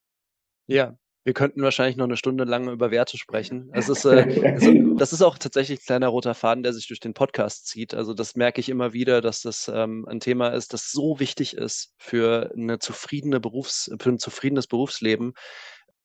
Ja, 0.67 0.97
wir 1.27 1.34
könnten 1.34 1.62
wahrscheinlich 1.62 1.97
noch 1.97 2.06
eine 2.06 2.15
Stunde 2.15 2.45
lang 2.45 2.69
über 2.69 2.89
Werte 2.89 3.17
sprechen. 3.17 3.69
Es 3.73 3.89
ist, 3.89 4.06
äh, 4.06 4.53
also, 4.56 4.95
das 4.95 5.12
ist 5.12 5.21
auch 5.21 5.38
tatsächlich 5.38 5.80
ein 5.80 5.86
kleiner 5.86 6.08
roter 6.08 6.34
Faden, 6.34 6.63
der 6.63 6.71
sich 6.71 6.88
durch 6.88 7.01
den 7.01 7.13
Podcast 7.13 7.67
zieht. 7.67 7.93
Also 7.93 8.13
das 8.13 8.38
merke 8.38 8.62
ich 8.62 8.69
immer 8.69 8.93
wieder, 8.93 9.19
dass 9.19 9.41
das 9.41 9.69
ähm, 9.73 10.06
ein 10.08 10.21
Thema 10.21 10.49
ist, 10.49 10.71
das 10.71 10.89
so 10.89 11.19
wichtig 11.19 11.58
ist 11.58 11.93
für 11.97 12.53
eine 12.56 12.80
zufriedene 12.80 13.41
Berufs, 13.41 13.91
für 13.99 14.10
ein 14.10 14.19
zufriedenes 14.19 14.67
Berufsleben, 14.67 15.34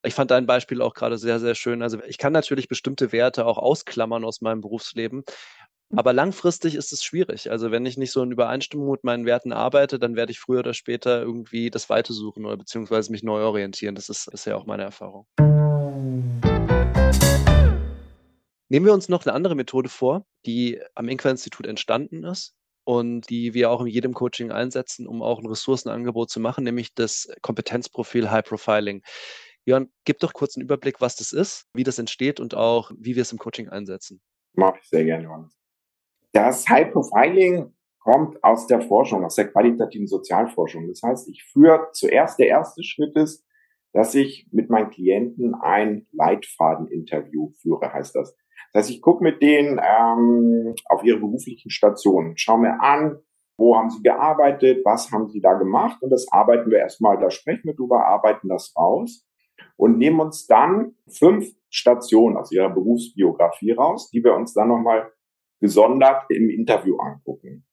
ich 0.05 0.13
fand 0.13 0.31
dein 0.31 0.45
Beispiel 0.45 0.81
auch 0.81 0.93
gerade 0.93 1.17
sehr, 1.17 1.39
sehr 1.39 1.55
schön. 1.55 1.81
Also 1.81 1.99
ich 2.05 2.17
kann 2.17 2.33
natürlich 2.33 2.67
bestimmte 2.67 3.11
Werte 3.11 3.45
auch 3.45 3.57
ausklammern 3.57 4.25
aus 4.25 4.41
meinem 4.41 4.61
Berufsleben. 4.61 5.23
Aber 5.95 6.11
langfristig 6.11 6.75
ist 6.75 6.91
es 6.91 7.03
schwierig. 7.03 7.51
Also 7.51 7.71
wenn 7.71 7.85
ich 7.85 7.97
nicht 7.97 8.11
so 8.11 8.21
in 8.23 8.31
Übereinstimmung 8.31 8.91
mit 8.91 9.03
meinen 9.03 9.25
Werten 9.25 9.53
arbeite, 9.53 9.99
dann 9.99 10.15
werde 10.15 10.31
ich 10.31 10.39
früher 10.39 10.59
oder 10.59 10.73
später 10.73 11.21
irgendwie 11.21 11.69
das 11.69 11.89
Weite 11.89 12.13
suchen 12.13 12.45
oder 12.45 12.57
beziehungsweise 12.57 13.11
mich 13.11 13.23
neu 13.23 13.43
orientieren. 13.43 13.95
Das 13.95 14.09
ist 14.09 14.29
bisher 14.29 14.57
auch 14.57 14.65
meine 14.65 14.83
Erfahrung. 14.83 15.27
Nehmen 18.69 18.85
wir 18.85 18.93
uns 18.93 19.07
noch 19.07 19.25
eine 19.25 19.33
andere 19.33 19.55
Methode 19.55 19.87
vor, 19.87 20.25
die 20.45 20.81
am 20.95 21.07
Inqua-Institut 21.07 21.67
entstanden 21.67 22.23
ist 22.23 22.55
und 22.85 23.29
die 23.29 23.53
wir 23.53 23.69
auch 23.69 23.81
in 23.81 23.87
jedem 23.87 24.13
Coaching 24.13 24.51
einsetzen, 24.51 25.07
um 25.07 25.21
auch 25.21 25.39
ein 25.39 25.45
Ressourcenangebot 25.45 26.29
zu 26.29 26.39
machen, 26.39 26.63
nämlich 26.63 26.93
das 26.95 27.29
Kompetenzprofil 27.41 28.31
High 28.31 28.43
Profiling. 28.43 29.03
Jörn, 29.65 29.89
gib 30.03 30.19
doch 30.19 30.33
kurz 30.33 30.57
einen 30.57 30.65
Überblick, 30.65 30.99
was 30.99 31.15
das 31.15 31.31
ist, 31.31 31.67
wie 31.73 31.83
das 31.83 31.97
entsteht 31.97 32.39
und 32.39 32.55
auch, 32.55 32.91
wie 32.97 33.15
wir 33.15 33.21
es 33.21 33.31
im 33.31 33.37
Coaching 33.37 33.69
einsetzen. 33.69 34.21
Mache 34.55 34.79
ich 34.81 34.89
sehr 34.89 35.05
gerne, 35.05 35.23
Johannes. 35.23 35.57
Das 36.33 36.67
High 36.67 36.91
Profiling 36.91 37.73
kommt 37.99 38.43
aus 38.43 38.67
der 38.67 38.81
Forschung, 38.81 39.23
aus 39.23 39.35
der 39.35 39.49
qualitativen 39.49 40.07
Sozialforschung. 40.07 40.87
Das 40.89 41.01
heißt, 41.01 41.29
ich 41.29 41.43
führe 41.45 41.89
zuerst, 41.93 42.39
der 42.39 42.47
erste 42.47 42.83
Schritt 42.83 43.15
ist, 43.15 43.45
dass 43.93 44.13
ich 44.15 44.49
mit 44.51 44.69
meinen 44.69 44.89
Klienten 44.89 45.55
ein 45.55 46.07
Leitfaden-Interview 46.11 47.51
führe, 47.61 47.93
heißt 47.93 48.15
das. 48.15 48.35
Das 48.73 48.81
heißt, 48.81 48.89
ich 48.89 49.01
gucke 49.01 49.23
mit 49.23 49.41
denen 49.41 49.79
ähm, 49.79 50.73
auf 50.85 51.03
ihre 51.03 51.19
beruflichen 51.19 51.69
Stationen, 51.69 52.37
schaue 52.37 52.59
mir 52.59 52.81
an, 52.81 53.19
wo 53.57 53.77
haben 53.77 53.91
sie 53.91 54.01
gearbeitet, 54.01 54.83
was 54.83 55.11
haben 55.11 55.29
sie 55.29 55.39
da 55.39 55.53
gemacht 55.53 56.01
und 56.01 56.09
das 56.09 56.27
arbeiten 56.31 56.71
wir 56.71 56.79
erstmal, 56.79 57.19
da 57.19 57.29
sprechen 57.29 57.65
wir 57.65 57.75
drüber, 57.75 58.07
arbeiten 58.07 58.49
das 58.49 58.73
raus 58.75 59.25
und 59.77 59.97
nehmen 59.97 60.19
uns 60.19 60.47
dann 60.47 60.95
fünf 61.09 61.47
Stationen 61.69 62.37
aus 62.37 62.51
ihrer 62.51 62.69
Berufsbiografie 62.69 63.71
raus, 63.71 64.09
die 64.11 64.23
wir 64.23 64.35
uns 64.35 64.53
dann 64.53 64.67
nochmal 64.67 65.11
gesondert 65.59 66.25
im 66.29 66.49
Interview 66.49 66.97
angucken. 66.97 67.65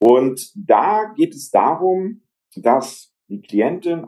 Und 0.00 0.52
da 0.54 1.12
geht 1.16 1.34
es 1.34 1.50
darum, 1.50 2.22
dass 2.56 3.14
die 3.28 3.40
Klientin 3.40 4.06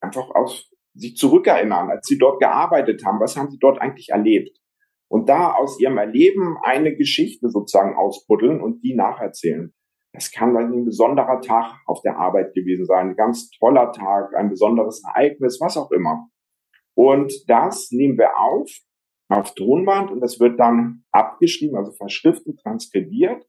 einfach 0.00 0.28
aus 0.34 0.70
sich 0.94 1.16
zurückerinnern, 1.16 1.90
als 1.90 2.06
sie 2.06 2.18
dort 2.18 2.40
gearbeitet 2.40 3.04
haben, 3.04 3.20
was 3.20 3.36
haben 3.36 3.50
sie 3.50 3.58
dort 3.58 3.80
eigentlich 3.80 4.10
erlebt? 4.10 4.58
Und 5.08 5.28
da 5.28 5.52
aus 5.52 5.78
ihrem 5.80 5.98
Erleben 5.98 6.56
eine 6.62 6.96
Geschichte 6.96 7.48
sozusagen 7.50 7.96
ausbuddeln 7.96 8.60
und 8.60 8.82
die 8.82 8.94
nacherzählen. 8.94 9.72
Das 10.12 10.30
kann 10.30 10.56
ein 10.56 10.84
besonderer 10.84 11.40
Tag 11.40 11.80
auf 11.86 12.02
der 12.02 12.18
Arbeit 12.18 12.54
gewesen 12.54 12.84
sein, 12.84 13.10
ein 13.10 13.16
ganz 13.16 13.50
toller 13.50 13.92
Tag, 13.92 14.34
ein 14.34 14.50
besonderes 14.50 15.02
Ereignis, 15.06 15.58
was 15.60 15.76
auch 15.76 15.90
immer. 15.90 16.28
Und 16.94 17.32
das 17.48 17.90
nehmen 17.90 18.18
wir 18.18 18.38
auf, 18.38 18.70
auf 19.28 19.54
Tonband 19.54 20.10
und 20.10 20.20
das 20.20 20.40
wird 20.40 20.60
dann 20.60 21.04
abgeschrieben, 21.10 21.76
also 21.76 21.92
verschriftet, 21.92 22.60
transkribiert. 22.60 23.48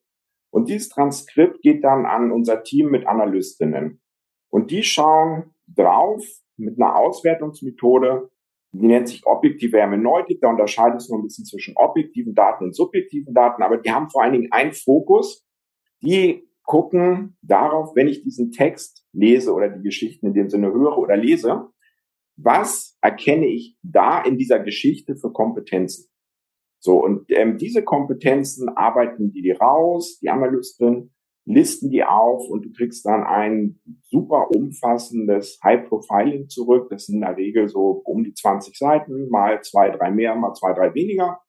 Und 0.50 0.70
dieses 0.70 0.90
Transkript 0.90 1.62
geht 1.62 1.84
dann 1.84 2.06
an 2.06 2.32
unser 2.32 2.64
Team 2.64 2.90
mit 2.90 3.08
Analystinnen. 3.08 4.02
Und 4.50 4.72
die 4.72 4.84
schauen 4.84 5.56
drauf 5.68 6.24
mit 6.58 6.80
einer 6.80 6.96
Auswertungsmethode, 6.96 8.30
die 8.74 8.88
nennt 8.88 9.08
sich 9.08 9.26
objektive 9.26 9.78
Hermeneutik. 9.78 10.42
Da 10.42 10.50
unterscheidet 10.50 11.02
es 11.02 11.10
noch 11.10 11.20
ein 11.20 11.24
bisschen 11.24 11.46
zwischen 11.46 11.76
objektiven 11.78 12.34
Daten 12.34 12.66
und 12.66 12.76
subjektiven 12.76 13.34
Daten. 13.34 13.62
Aber 13.62 13.78
die 13.78 13.92
haben 13.92 14.10
vor 14.10 14.24
allen 14.24 14.34
Dingen 14.34 14.52
einen 14.52 14.74
Fokus. 14.74 15.46
Die 16.02 16.48
gucken 16.64 17.38
darauf, 17.42 17.96
wenn 17.96 18.08
ich 18.08 18.24
diesen 18.24 18.52
Text 18.52 19.06
lese 19.12 19.54
oder 19.54 19.70
die 19.70 19.84
Geschichten 19.84 20.28
in 20.28 20.34
dem 20.34 20.50
Sinne 20.50 20.72
höre 20.72 20.98
oder 20.98 21.16
lese, 21.16 21.70
was 22.36 22.98
erkenne 23.02 23.48
ich 23.48 23.78
da 23.84 24.22
in 24.22 24.38
dieser 24.38 24.60
Geschichte 24.60 25.16
für 25.16 25.32
Kompetenzen? 25.32 26.10
So, 26.80 27.02
und 27.02 27.26
ähm, 27.30 27.58
diese 27.58 27.84
Kompetenzen 27.84 28.70
arbeiten 28.70 29.32
die, 29.32 29.52
raus, 29.52 30.20
die 30.20 30.30
Analysten 30.30 31.14
listen 31.46 31.90
die 31.90 32.04
auf 32.04 32.50
und 32.50 32.66
du 32.66 32.72
kriegst 32.72 33.06
dann 33.06 33.24
ein 33.24 33.80
super 34.04 34.50
umfassendes 34.52 35.60
High 35.64 35.88
Profiling 35.88 36.50
zurück. 36.50 36.88
Das 36.90 37.06
sind 37.06 37.16
in 37.16 37.22
der 37.22 37.38
Regel 37.38 37.68
so 37.68 38.02
um 38.06 38.24
die 38.24 38.34
20 38.34 38.78
Seiten, 38.78 39.30
mal 39.30 39.62
zwei, 39.62 39.90
drei 39.90 40.12
mehr, 40.12 40.36
mal 40.36 40.54
zwei, 40.54 40.74
drei 40.74 40.94
weniger, 40.94 41.40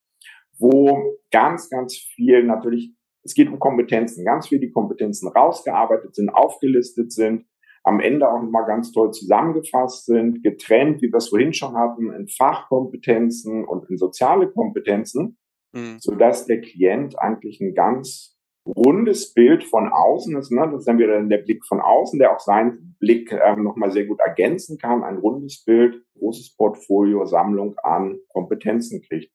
wo 0.57 1.17
ganz, 1.31 1.69
ganz 1.69 1.95
viel 1.97 2.43
natürlich, 2.43 2.93
es 3.23 3.33
geht 3.33 3.49
um 3.49 3.59
Kompetenzen, 3.59 4.25
ganz 4.25 4.47
viel 4.49 4.59
die 4.59 4.71
Kompetenzen 4.71 5.27
rausgearbeitet 5.29 6.15
sind, 6.15 6.29
aufgelistet 6.29 7.11
sind, 7.11 7.45
am 7.85 7.99
Ende 7.99 8.27
auch 8.27 8.41
nochmal 8.41 8.65
ganz 8.65 8.91
toll 8.91 9.11
zusammengefasst 9.11 10.07
sind, 10.07 10.43
getrennt, 10.43 11.03
wie 11.03 11.11
wir 11.11 11.17
es 11.17 11.29
vorhin 11.29 11.53
schon 11.53 11.75
hatten, 11.75 12.11
in 12.11 12.27
Fachkompetenzen 12.27 13.63
und 13.63 13.87
in 13.89 13.97
soziale 13.97 14.49
Kompetenzen, 14.49 15.37
mhm. 15.71 15.97
sodass 15.99 16.47
der 16.47 16.61
Klient 16.61 17.17
eigentlich 17.19 17.61
ein 17.61 17.75
ganz 17.75 18.35
rundes 18.65 19.35
Bild 19.35 19.63
von 19.63 19.93
außen 19.93 20.35
ist. 20.35 20.51
Ne? 20.51 20.67
Das 20.71 20.79
ist 20.79 20.87
dann 20.87 20.97
wieder 20.97 21.21
der 21.21 21.37
Blick 21.37 21.63
von 21.63 21.79
außen, 21.79 22.17
der 22.17 22.35
auch 22.35 22.39
seinen 22.39 22.95
Blick 22.99 23.31
ähm, 23.31 23.63
nochmal 23.63 23.91
sehr 23.91 24.07
gut 24.07 24.19
ergänzen 24.19 24.79
kann. 24.79 25.03
Ein 25.03 25.17
rundes 25.17 25.63
Bild, 25.63 26.03
großes 26.17 26.55
Portfolio, 26.55 27.25
Sammlung 27.25 27.77
an 27.83 28.17
Kompetenzen 28.29 29.03
kriegt, 29.03 29.31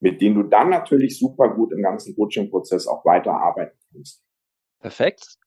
mit 0.00 0.20
denen 0.20 0.34
du 0.34 0.42
dann 0.42 0.68
natürlich 0.68 1.18
super 1.18 1.48
gut 1.48 1.72
im 1.72 1.80
ganzen 1.80 2.14
Coaching-Prozess 2.14 2.86
auch 2.86 3.02
weiterarbeiten 3.06 3.78
kannst. 3.90 4.22
Perfekt 4.80 5.38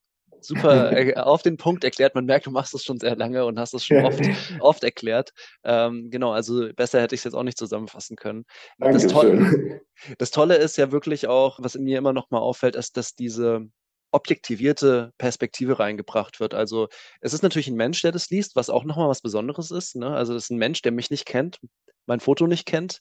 super 0.42 0.92
äh, 0.92 1.16
auf 1.16 1.42
den 1.42 1.58
Punkt 1.58 1.84
erklärt. 1.84 2.16
Man 2.16 2.26
merkt, 2.26 2.46
du 2.46 2.52
machst 2.52 2.74
es 2.74 2.84
schon 2.84 3.00
sehr 3.00 3.16
lange 3.16 3.46
und 3.46 3.60
hast 3.60 3.74
es 3.74 3.86
schon 3.86 4.06
oft, 4.06 4.20
oft 4.60 4.84
erklärt. 4.84 5.32
Ähm, 5.64 6.10
genau, 6.10 6.32
also 6.32 6.70
besser 6.74 7.02
hätte 7.02 7.16
ich 7.16 7.20
es 7.20 7.26
jetzt 7.26 7.34
auch 7.34 7.44
nicht 7.44 7.58
zusammenfassen 7.58 8.16
können. 8.16 8.46
Das 8.78 9.08
Tolle, 9.08 9.82
das 10.18 10.32
Tolle 10.32 10.56
ist 10.56 10.78
ja 10.78 10.92
wirklich 10.92 11.28
auch, 11.28 11.60
was 11.62 11.76
mir 11.76 11.98
immer 11.98 12.14
noch 12.14 12.30
mal 12.30 12.40
auffällt, 12.40 12.76
ist, 12.76 12.98
dass 12.98 13.16
diese 13.16 13.68
objektivierte 14.12 15.12
Perspektive 15.18 15.80
reingebracht 15.80 16.40
wird. 16.40 16.54
Also 16.54 16.88
es 17.22 17.34
ist 17.34 17.44
natürlich 17.44 17.68
ein 17.68 17.76
Mensch, 17.76 18.02
der 18.02 18.12
das 18.12 18.30
liest, 18.30 18.56
was 18.56 18.70
auch 18.70 18.84
nochmal 18.84 19.10
was 19.10 19.22
Besonderes 19.22 19.72
ist. 19.72 19.96
Ne? 19.96 20.10
Also 20.10 20.34
es 20.34 20.46
ist 20.46 20.50
ein 20.50 20.58
Mensch, 20.58 20.82
der 20.82 20.92
mich 20.92 21.12
nicht 21.12 21.26
kennt, 21.26 21.60
mein 22.06 22.20
Foto 22.20 22.48
nicht 22.48 22.66
kennt, 22.66 23.00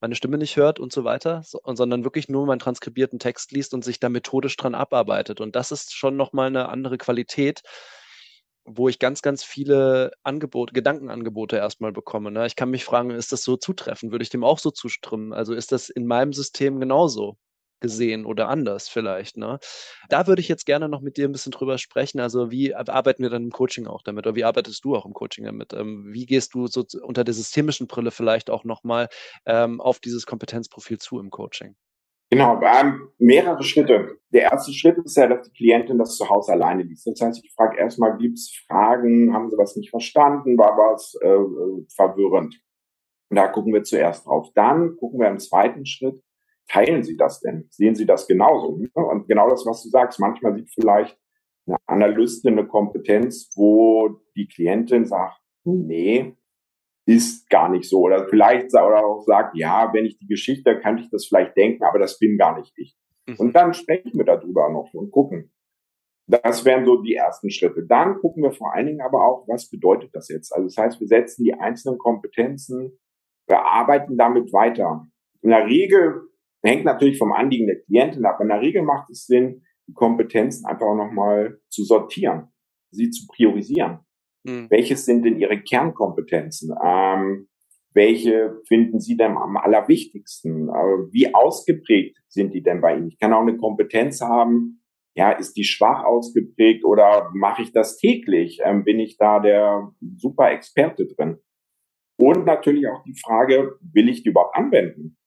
meine 0.00 0.14
Stimme 0.14 0.38
nicht 0.38 0.56
hört 0.56 0.78
und 0.80 0.92
so 0.92 1.04
weiter, 1.04 1.42
so, 1.44 1.60
sondern 1.64 2.04
wirklich 2.04 2.28
nur 2.28 2.46
meinen 2.46 2.58
transkribierten 2.58 3.18
Text 3.18 3.52
liest 3.52 3.74
und 3.74 3.84
sich 3.84 4.00
da 4.00 4.08
methodisch 4.08 4.56
dran 4.56 4.74
abarbeitet. 4.74 5.40
Und 5.40 5.56
das 5.56 5.72
ist 5.72 5.94
schon 5.94 6.16
nochmal 6.16 6.48
eine 6.48 6.68
andere 6.68 6.98
Qualität, 6.98 7.62
wo 8.64 8.88
ich 8.88 8.98
ganz, 8.98 9.22
ganz 9.22 9.44
viele 9.44 10.12
Angebote, 10.22 10.72
Gedankenangebote 10.72 11.56
erstmal 11.56 11.92
bekomme. 11.92 12.30
Ne? 12.30 12.46
Ich 12.46 12.56
kann 12.56 12.70
mich 12.70 12.84
fragen, 12.84 13.10
ist 13.10 13.32
das 13.32 13.42
so 13.42 13.56
zutreffend? 13.56 14.12
Würde 14.12 14.22
ich 14.22 14.30
dem 14.30 14.44
auch 14.44 14.58
so 14.58 14.70
zustimmen? 14.70 15.32
Also 15.32 15.54
ist 15.54 15.72
das 15.72 15.88
in 15.88 16.06
meinem 16.06 16.32
System 16.32 16.78
genauso? 16.80 17.38
Gesehen 17.80 18.24
oder 18.24 18.48
anders 18.48 18.88
vielleicht. 18.88 19.36
Ne? 19.36 19.58
Da 20.08 20.26
würde 20.26 20.40
ich 20.40 20.48
jetzt 20.48 20.66
gerne 20.66 20.88
noch 20.88 21.00
mit 21.00 21.16
dir 21.16 21.28
ein 21.28 21.32
bisschen 21.32 21.52
drüber 21.52 21.78
sprechen. 21.78 22.20
Also 22.20 22.50
wie 22.50 22.74
arbeiten 22.74 23.22
wir 23.22 23.30
dann 23.30 23.44
im 23.44 23.50
Coaching 23.50 23.86
auch 23.86 24.02
damit 24.02 24.26
oder 24.26 24.36
wie 24.36 24.44
arbeitest 24.44 24.84
du 24.84 24.96
auch 24.96 25.06
im 25.06 25.12
Coaching 25.12 25.44
damit? 25.44 25.72
Ähm, 25.72 26.08
wie 26.12 26.26
gehst 26.26 26.54
du 26.54 26.66
so 26.66 26.84
unter 27.02 27.24
der 27.24 27.34
systemischen 27.34 27.86
Brille 27.86 28.10
vielleicht 28.10 28.50
auch 28.50 28.64
nochmal 28.64 29.08
ähm, 29.46 29.80
auf 29.80 30.00
dieses 30.00 30.26
Kompetenzprofil 30.26 30.98
zu 30.98 31.18
im 31.18 31.30
Coaching? 31.30 31.76
Genau, 32.30 32.60
ähm, 32.60 33.08
mehrere 33.18 33.62
Schritte. 33.62 34.18
Der 34.32 34.42
erste 34.42 34.72
Schritt 34.72 34.98
ist 34.98 35.16
ja, 35.16 35.26
dass 35.26 35.48
die 35.48 35.56
Klientin 35.56 35.96
das 35.96 36.16
zu 36.16 36.28
Hause 36.28 36.52
alleine 36.52 36.82
liest. 36.82 37.06
Das 37.06 37.20
heißt, 37.20 37.42
ich 37.42 37.54
frage 37.54 37.78
erstmal, 37.78 38.18
gibt 38.18 38.38
es 38.38 38.54
Fragen, 38.66 39.32
haben 39.32 39.48
sie 39.48 39.56
was 39.56 39.76
nicht 39.76 39.88
verstanden, 39.88 40.58
war 40.58 40.76
was 40.76 41.14
äh, 41.22 41.28
äh, 41.28 41.86
verwirrend? 41.94 42.60
Und 43.30 43.36
da 43.36 43.48
gucken 43.48 43.72
wir 43.72 43.82
zuerst 43.82 44.26
drauf. 44.26 44.48
Dann 44.54 44.96
gucken 44.96 45.20
wir 45.20 45.28
im 45.28 45.38
zweiten 45.38 45.86
Schritt, 45.86 46.22
teilen 46.68 47.02
Sie 47.02 47.16
das 47.16 47.40
denn? 47.40 47.66
Sehen 47.70 47.94
Sie 47.94 48.06
das 48.06 48.26
genauso? 48.26 48.78
Und 48.92 49.28
genau 49.28 49.48
das, 49.48 49.64
was 49.66 49.82
du 49.82 49.88
sagst, 49.88 50.20
manchmal 50.20 50.54
sieht 50.54 50.70
vielleicht 50.72 51.18
eine 51.66 51.76
Analystin 51.86 52.58
eine 52.58 52.66
Kompetenz, 52.66 53.50
wo 53.56 54.20
die 54.36 54.46
Klientin 54.46 55.04
sagt, 55.04 55.40
nee, 55.64 56.36
ist 57.06 57.48
gar 57.48 57.68
nicht 57.68 57.88
so. 57.88 58.00
Oder 58.00 58.28
vielleicht 58.28 58.74
oder 58.74 59.04
auch 59.04 59.22
sagt, 59.22 59.56
ja, 59.56 59.92
wenn 59.92 60.04
ich 60.04 60.18
die 60.18 60.26
Geschichte, 60.26 60.78
kann 60.78 60.98
ich 60.98 61.08
das 61.10 61.26
vielleicht 61.26 61.56
denken, 61.56 61.84
aber 61.84 61.98
das 61.98 62.18
bin 62.18 62.36
gar 62.36 62.58
nicht 62.58 62.72
ich. 62.76 62.96
Mhm. 63.26 63.36
Und 63.36 63.52
dann 63.56 63.72
sprechen 63.74 64.12
wir 64.14 64.24
darüber 64.24 64.70
noch 64.70 64.92
und 64.92 65.10
gucken. 65.10 65.52
Das 66.26 66.66
wären 66.66 66.84
so 66.84 67.00
die 67.00 67.14
ersten 67.14 67.50
Schritte. 67.50 67.86
Dann 67.86 68.18
gucken 68.18 68.42
wir 68.42 68.52
vor 68.52 68.74
allen 68.74 68.86
Dingen 68.86 69.00
aber 69.00 69.24
auch, 69.24 69.48
was 69.48 69.70
bedeutet 69.70 70.10
das 70.14 70.28
jetzt? 70.28 70.54
Also 70.54 70.66
das 70.66 70.76
heißt, 70.76 71.00
wir 71.00 71.06
setzen 71.06 71.42
die 71.44 71.54
einzelnen 71.54 71.98
Kompetenzen, 71.98 72.98
wir 73.46 73.60
arbeiten 73.60 74.18
damit 74.18 74.52
weiter. 74.52 75.06
In 75.40 75.48
der 75.48 75.64
Regel 75.66 76.28
Hängt 76.62 76.84
natürlich 76.84 77.18
vom 77.18 77.32
Anliegen 77.32 77.66
der 77.66 77.80
Klientin 77.80 78.24
ab. 78.24 78.40
In 78.40 78.48
der 78.48 78.60
Regel 78.60 78.82
macht 78.82 79.10
es 79.10 79.26
Sinn, 79.26 79.62
die 79.86 79.94
Kompetenzen 79.94 80.66
einfach 80.66 80.86
auch 80.86 80.96
nochmal 80.96 81.58
zu 81.68 81.84
sortieren, 81.84 82.48
sie 82.90 83.10
zu 83.10 83.26
priorisieren. 83.26 84.00
Mhm. 84.44 84.66
Welches 84.70 85.04
sind 85.04 85.24
denn 85.24 85.38
Ihre 85.38 85.60
Kernkompetenzen? 85.60 86.74
Ähm, 86.84 87.48
welche 87.94 88.60
finden 88.66 89.00
Sie 89.00 89.16
denn 89.16 89.36
am 89.36 89.56
allerwichtigsten? 89.56 90.68
Äh, 90.68 91.12
wie 91.12 91.34
ausgeprägt 91.34 92.18
sind 92.28 92.54
die 92.54 92.62
denn 92.62 92.80
bei 92.80 92.96
Ihnen? 92.96 93.08
Ich 93.08 93.18
kann 93.18 93.32
auch 93.32 93.40
eine 93.40 93.56
Kompetenz 93.56 94.20
haben, 94.20 94.82
ja, 95.18 95.32
ist 95.32 95.56
die 95.56 95.64
schwach 95.64 96.04
ausgeprägt 96.04 96.84
oder 96.84 97.30
mache 97.34 97.62
ich 97.62 97.72
das 97.72 97.96
täglich? 97.96 98.60
Ähm, 98.62 98.84
bin 98.84 99.00
ich 99.00 99.16
da 99.16 99.40
der 99.40 99.90
super 100.16 100.52
Experte 100.52 101.06
drin? 101.06 101.38
Und 102.20 102.46
natürlich 102.46 102.86
auch 102.86 103.02
die 103.02 103.18
Frage, 103.20 103.78
will 103.80 104.08
ich 104.08 104.22
die 104.22 104.28
überhaupt 104.30 104.56
anwenden? 104.56 105.17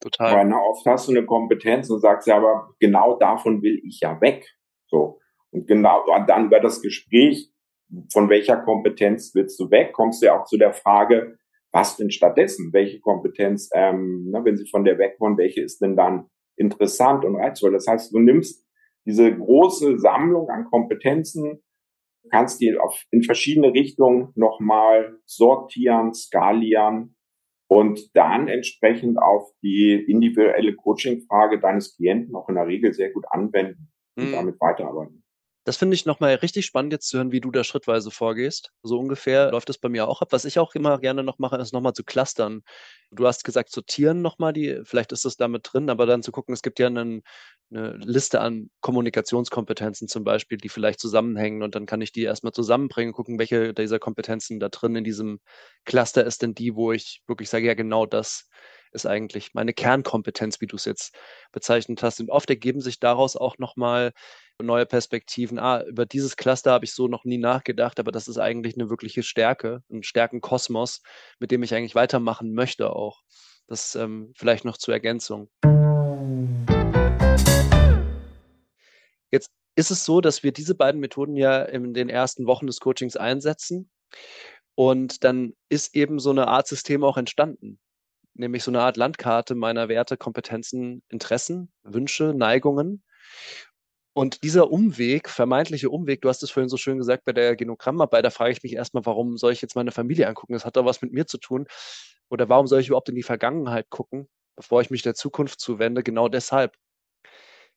Total. 0.00 0.36
Weil 0.36 0.46
na, 0.46 0.58
oft 0.60 0.86
hast 0.86 1.08
du 1.08 1.12
eine 1.12 1.26
Kompetenz 1.26 1.90
und 1.90 2.00
sagst 2.00 2.28
ja, 2.28 2.36
aber 2.36 2.74
genau 2.78 3.18
davon 3.18 3.62
will 3.62 3.80
ich 3.84 4.00
ja 4.00 4.20
weg. 4.20 4.46
So. 4.86 5.18
Und 5.50 5.66
genau 5.66 6.04
dann 6.26 6.46
über 6.46 6.60
das 6.60 6.82
Gespräch, 6.82 7.50
von 8.12 8.28
welcher 8.28 8.58
Kompetenz 8.58 9.34
willst 9.34 9.58
du 9.58 9.70
weg, 9.70 9.92
kommst 9.92 10.22
du 10.22 10.26
ja 10.26 10.38
auch 10.38 10.44
zu 10.44 10.58
der 10.58 10.72
Frage, 10.72 11.38
was 11.72 11.96
denn 11.96 12.10
stattdessen? 12.10 12.72
Welche 12.72 13.00
Kompetenz, 13.00 13.70
ähm, 13.74 14.30
ne, 14.30 14.44
wenn 14.44 14.56
sie 14.56 14.68
von 14.68 14.84
der 14.84 14.98
weg 14.98 15.16
wollen, 15.18 15.38
welche 15.38 15.62
ist 15.62 15.80
denn 15.80 15.96
dann 15.96 16.28
interessant 16.56 17.24
und 17.24 17.36
reizvoll? 17.36 17.72
Das 17.72 17.86
heißt, 17.86 18.12
du 18.12 18.18
nimmst 18.18 18.66
diese 19.06 19.34
große 19.34 19.98
Sammlung 19.98 20.48
an 20.50 20.66
Kompetenzen, 20.66 21.62
kannst 22.30 22.60
die 22.60 22.76
auf, 22.78 23.04
in 23.10 23.22
verschiedene 23.22 23.72
Richtungen 23.72 24.32
nochmal 24.34 25.18
sortieren, 25.24 26.12
skalieren 26.12 27.16
und 27.68 28.16
dann 28.16 28.48
entsprechend 28.48 29.18
auf 29.18 29.50
die 29.62 29.94
individuelle 29.94 30.74
Coaching-Frage 30.74 31.60
deines 31.60 31.96
Klienten 31.96 32.34
auch 32.34 32.48
in 32.48 32.56
der 32.56 32.66
Regel 32.66 32.92
sehr 32.92 33.10
gut 33.10 33.24
anwenden 33.30 33.92
und 34.16 34.30
mhm. 34.30 34.32
damit 34.32 34.60
weiterarbeiten. 34.60 35.22
Das 35.68 35.76
finde 35.76 35.94
ich 35.94 36.06
nochmal 36.06 36.36
richtig 36.36 36.64
spannend 36.64 36.94
jetzt 36.94 37.08
zu 37.08 37.18
hören, 37.18 37.30
wie 37.30 37.42
du 37.42 37.50
da 37.50 37.62
schrittweise 37.62 38.10
vorgehst. 38.10 38.72
So 38.82 38.98
ungefähr 38.98 39.50
läuft 39.50 39.68
es 39.68 39.76
bei 39.76 39.90
mir 39.90 40.08
auch 40.08 40.22
ab. 40.22 40.28
Was 40.30 40.46
ich 40.46 40.58
auch 40.58 40.74
immer 40.74 40.98
gerne 40.98 41.22
noch 41.22 41.38
mache, 41.38 41.58
ist 41.58 41.74
nochmal 41.74 41.92
zu 41.92 42.04
clustern. 42.04 42.62
Du 43.10 43.26
hast 43.26 43.44
gesagt, 43.44 43.70
sortieren 43.70 44.22
nochmal 44.22 44.54
die, 44.54 44.80
vielleicht 44.84 45.12
ist 45.12 45.26
das 45.26 45.36
damit 45.36 45.68
drin, 45.70 45.90
aber 45.90 46.06
dann 46.06 46.22
zu 46.22 46.32
gucken, 46.32 46.54
es 46.54 46.62
gibt 46.62 46.78
ja 46.78 46.86
einen 46.86 47.22
eine 47.70 47.96
Liste 47.98 48.40
an 48.40 48.70
Kommunikationskompetenzen 48.80 50.08
zum 50.08 50.24
Beispiel, 50.24 50.58
die 50.58 50.68
vielleicht 50.68 51.00
zusammenhängen 51.00 51.62
und 51.62 51.74
dann 51.74 51.86
kann 51.86 52.00
ich 52.00 52.12
die 52.12 52.22
erstmal 52.22 52.52
zusammenbringen, 52.52 53.12
gucken, 53.12 53.38
welche 53.38 53.74
dieser 53.74 53.98
Kompetenzen 53.98 54.58
da 54.58 54.68
drin 54.68 54.96
in 54.96 55.04
diesem 55.04 55.40
Cluster 55.84 56.24
ist 56.24 56.42
denn 56.42 56.54
die, 56.54 56.74
wo 56.74 56.92
ich 56.92 57.22
wirklich 57.26 57.50
sage, 57.50 57.66
ja 57.66 57.74
genau 57.74 58.06
das 58.06 58.48
ist 58.92 59.06
eigentlich 59.06 59.54
meine 59.54 59.72
Kernkompetenz, 59.72 60.60
wie 60.60 60.66
du 60.66 60.76
es 60.76 60.84
jetzt 60.84 61.14
bezeichnet 61.52 62.02
hast. 62.02 62.20
Und 62.20 62.30
oft 62.30 62.48
ergeben 62.50 62.80
sich 62.80 63.00
daraus 63.00 63.36
auch 63.36 63.58
nochmal 63.58 64.12
neue 64.60 64.86
Perspektiven. 64.86 65.58
Ah, 65.58 65.82
über 65.82 66.06
dieses 66.06 66.36
Cluster 66.36 66.72
habe 66.72 66.84
ich 66.84 66.94
so 66.94 67.06
noch 67.08 67.24
nie 67.24 67.38
nachgedacht, 67.38 68.00
aber 68.00 68.12
das 68.12 68.28
ist 68.28 68.38
eigentlich 68.38 68.74
eine 68.76 68.90
wirkliche 68.90 69.22
Stärke, 69.22 69.82
ein 69.90 70.02
Stärkenkosmos, 70.02 71.02
mit 71.38 71.50
dem 71.50 71.62
ich 71.62 71.74
eigentlich 71.74 71.94
weitermachen 71.94 72.54
möchte 72.54 72.90
auch. 72.90 73.20
Das 73.66 73.94
ähm, 73.94 74.32
vielleicht 74.36 74.64
noch 74.64 74.78
zur 74.78 74.94
Ergänzung. 74.94 75.50
Jetzt 79.32 79.50
ist 79.76 79.90
es 79.90 80.04
so, 80.04 80.20
dass 80.20 80.42
wir 80.42 80.52
diese 80.52 80.74
beiden 80.74 81.00
Methoden 81.00 81.36
ja 81.36 81.62
in 81.62 81.94
den 81.94 82.08
ersten 82.08 82.46
Wochen 82.46 82.66
des 82.66 82.80
Coachings 82.80 83.16
einsetzen. 83.16 83.90
Und 84.74 85.24
dann 85.24 85.54
ist 85.68 85.94
eben 85.96 86.18
so 86.18 86.30
eine 86.30 86.48
Art 86.48 86.68
System 86.68 87.04
auch 87.04 87.16
entstanden 87.16 87.78
nämlich 88.38 88.62
so 88.62 88.70
eine 88.70 88.80
Art 88.80 88.96
Landkarte 88.96 89.54
meiner 89.54 89.88
Werte, 89.88 90.16
Kompetenzen, 90.16 91.02
Interessen, 91.08 91.70
Wünsche, 91.82 92.32
Neigungen. 92.34 93.02
Und 94.14 94.42
dieser 94.42 94.70
Umweg, 94.70 95.28
vermeintliche 95.28 95.90
Umweg, 95.90 96.22
du 96.22 96.28
hast 96.28 96.42
es 96.42 96.50
vorhin 96.50 96.68
so 96.68 96.76
schön 96.76 96.98
gesagt 96.98 97.24
bei 97.24 97.32
der 97.32 97.54
Genogrammarbeit, 97.54 98.24
da 98.24 98.30
frage 98.30 98.52
ich 98.52 98.62
mich 98.62 98.74
erstmal, 98.74 99.06
warum 99.06 99.36
soll 99.36 99.52
ich 99.52 99.62
jetzt 99.62 99.76
meine 99.76 99.92
Familie 99.92 100.26
angucken? 100.26 100.54
Das 100.54 100.64
hat 100.64 100.76
doch 100.76 100.84
was 100.84 101.02
mit 101.02 101.12
mir 101.12 101.26
zu 101.26 101.38
tun. 101.38 101.66
Oder 102.28 102.48
warum 102.48 102.66
soll 102.66 102.80
ich 102.80 102.88
überhaupt 102.88 103.08
in 103.08 103.14
die 103.14 103.22
Vergangenheit 103.22 103.90
gucken, 103.90 104.28
bevor 104.56 104.80
ich 104.80 104.90
mich 104.90 105.02
der 105.02 105.14
Zukunft 105.14 105.60
zuwende? 105.60 106.02
Genau 106.02 106.28
deshalb. 106.28 106.76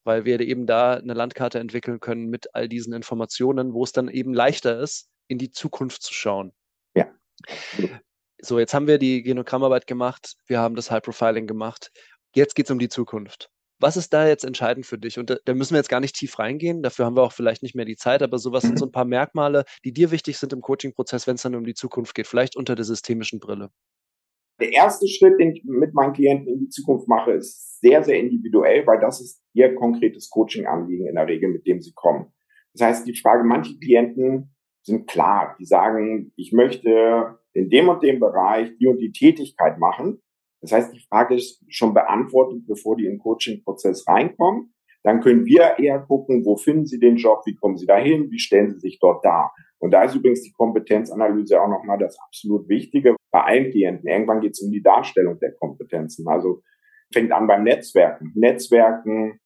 Weil 0.04 0.26
wir 0.26 0.40
eben 0.40 0.66
da 0.66 0.94
eine 0.94 1.14
Landkarte 1.14 1.60
entwickeln 1.60 2.00
können 2.00 2.30
mit 2.30 2.54
all 2.56 2.68
diesen 2.68 2.94
Informationen, 2.94 3.74
wo 3.74 3.84
es 3.84 3.92
dann 3.92 4.08
eben 4.08 4.34
leichter 4.34 4.80
ist, 4.80 5.10
in 5.28 5.38
die 5.38 5.52
Zukunft 5.52 6.02
zu 6.02 6.14
schauen. 6.14 6.54
Ja. 6.96 7.08
So, 8.42 8.60
jetzt 8.60 8.74
haben 8.74 8.88
wir 8.88 8.98
die 8.98 9.22
Genogrammarbeit 9.22 9.86
gemacht, 9.86 10.36
wir 10.48 10.60
haben 10.60 10.76
das 10.76 10.90
High 10.90 11.04
Profiling 11.04 11.46
gemacht. 11.46 11.92
Jetzt 12.34 12.56
geht 12.56 12.66
es 12.66 12.72
um 12.72 12.80
die 12.80 12.90
Zukunft. 12.90 13.50
Was 13.80 13.98
ist 13.98 14.14
da 14.14 14.28
jetzt 14.28 14.44
entscheidend 14.44 14.86
für 14.86 14.98
dich? 14.98 15.20
Und 15.20 15.30
da, 15.30 15.38
da, 15.46 15.54
müssen 15.54 15.74
wir 15.74 15.78
jetzt 15.78 15.90
gar 15.90 16.00
nicht 16.00 16.16
tief 16.16 16.38
reingehen, 16.40 16.84
dafür 16.84 17.06
haben 17.06 17.16
wir 17.16 17.24
auch 17.24 17.34
vielleicht 17.34 17.64
nicht 17.64 17.76
mehr 17.76 17.86
die 17.86 17.96
Zeit, 17.96 18.22
aber 18.22 18.40
sowas 18.40 18.64
mhm. 18.64 18.68
sind 18.70 18.80
so 18.80 18.86
ein 18.86 18.92
paar 18.92 19.06
Merkmale, 19.06 19.66
die 19.84 19.92
dir 19.92 20.12
wichtig 20.12 20.38
sind 20.38 20.54
im 20.54 20.62
Coaching-Prozess, 20.62 21.28
wenn 21.28 21.36
es 21.36 21.42
dann 21.42 21.56
um 21.56 21.66
die 21.66 21.74
Zukunft 21.74 22.14
geht, 22.16 22.28
vielleicht 22.28 22.56
unter 22.56 22.76
der 22.76 22.86
systemischen 22.86 23.40
Brille. 23.40 23.70
Der 24.62 24.72
erste 24.72 25.08
Schritt, 25.08 25.40
den 25.40 25.56
ich 25.56 25.64
mit 25.66 25.94
meinen 25.96 26.14
Klienten 26.14 26.48
in 26.48 26.60
die 26.60 26.70
Zukunft 26.70 27.08
mache, 27.08 27.32
ist 27.32 27.80
sehr, 27.82 28.04
sehr 28.04 28.20
individuell, 28.20 28.86
weil 28.86 29.00
das 29.00 29.20
ist 29.20 29.42
ihr 29.54 29.74
konkretes 29.74 30.30
Coaching-Anliegen 30.30 31.08
in 31.08 31.16
der 31.16 31.28
Regel, 31.28 31.50
mit 31.50 31.66
dem 31.66 31.82
sie 31.82 31.94
kommen. 31.94 32.32
Das 32.74 32.88
heißt, 32.88 33.08
die 33.08 33.16
Frage, 33.16 33.44
manche 33.44 33.78
Klienten 33.80 34.56
sind 34.84 35.08
klar, 35.08 35.56
die 35.60 35.66
sagen, 35.66 36.32
ich 36.36 36.54
möchte 36.54 37.40
in 37.54 37.70
dem 37.70 37.90
und 37.90 38.04
dem 38.04 38.20
Bereich 38.20 38.78
die 38.78 38.88
und 38.88 39.00
die 39.00 39.12
Tätigkeit 39.12 39.80
machen. 39.80 40.22
Das 40.62 40.72
heißt, 40.72 40.94
die 40.94 41.04
Frage 41.10 41.36
ist 41.36 41.64
schon 41.70 41.94
beantwortet, 41.94 42.68
bevor 42.68 42.96
die 42.96 43.06
in 43.06 43.14
den 43.14 43.20
Coaching-Prozess 43.20 44.08
reinkommen. 44.08 44.74
Dann 45.04 45.22
können 45.22 45.46
wir 45.46 45.80
eher 45.80 46.00
gucken, 46.00 46.46
wo 46.46 46.58
finden 46.58 46.86
Sie 46.86 47.00
den 47.00 47.16
Job, 47.16 47.42
wie 47.46 47.56
kommen 47.56 47.78
Sie 47.78 47.86
dahin, 47.86 48.30
wie 48.30 48.40
stellen 48.40 48.72
Sie 48.72 48.80
sich 48.80 49.00
dort 49.00 49.26
dar. 49.26 49.54
Und 49.80 49.92
da 49.92 50.04
ist 50.04 50.16
übrigens 50.16 50.44
die 50.44 50.52
Kompetenzanalyse 50.52 51.60
auch 51.60 51.68
nochmal 51.68 51.98
das 51.98 52.18
absolut 52.20 52.70
Wichtige 52.70 53.16
bei 53.32 53.42
allen 53.42 53.72
Klienten. 53.72 54.08
Irgendwann 54.08 54.42
geht 54.42 54.52
es 54.52 54.62
um 54.62 54.72
die 54.72 54.84
Darstellung 54.84 55.40
der 55.40 55.54
Kompetenzen. 55.54 56.28
Also 56.28 56.62
fängt 57.12 57.32
an 57.32 57.48
beim 57.48 57.64
Netzwerken. 57.64 58.32
Netzwerken, 58.36 59.40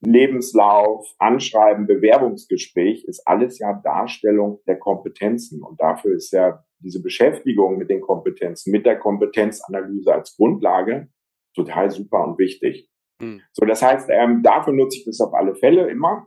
Lebenslauf, 0.00 1.06
Anschreiben, 1.18 1.86
Bewerbungsgespräch 1.86 3.04
ist 3.04 3.22
alles 3.26 3.58
ja 3.58 3.74
Darstellung 3.84 4.60
der 4.66 4.78
Kompetenzen. 4.78 5.62
Und 5.62 5.80
dafür 5.80 6.14
ist 6.14 6.32
ja 6.32 6.64
diese 6.78 7.02
Beschäftigung 7.02 7.76
mit 7.76 7.90
den 7.90 8.00
Kompetenzen, 8.00 8.72
mit 8.72 8.86
der 8.86 8.98
Kompetenzanalyse 8.98 10.12
als 10.12 10.36
Grundlage 10.36 11.08
total 11.54 11.90
super 11.90 12.26
und 12.26 12.38
wichtig. 12.38 12.88
Mhm. 13.22 13.40
So, 13.52 13.64
das 13.64 13.82
heißt, 13.82 14.10
ähm, 14.10 14.42
dafür 14.42 14.72
nutze 14.72 14.98
ich 14.98 15.04
das 15.04 15.20
auf 15.20 15.32
alle 15.32 15.54
Fälle 15.54 15.88
immer. 15.88 16.26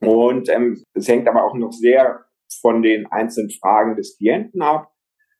Und 0.00 0.48
ähm, 0.48 0.82
es 0.94 1.06
hängt 1.06 1.28
aber 1.28 1.44
auch 1.44 1.54
noch 1.54 1.72
sehr 1.72 2.24
von 2.60 2.82
den 2.82 3.06
einzelnen 3.06 3.50
Fragen 3.50 3.96
des 3.96 4.16
Klienten 4.16 4.62
ab. 4.62 4.92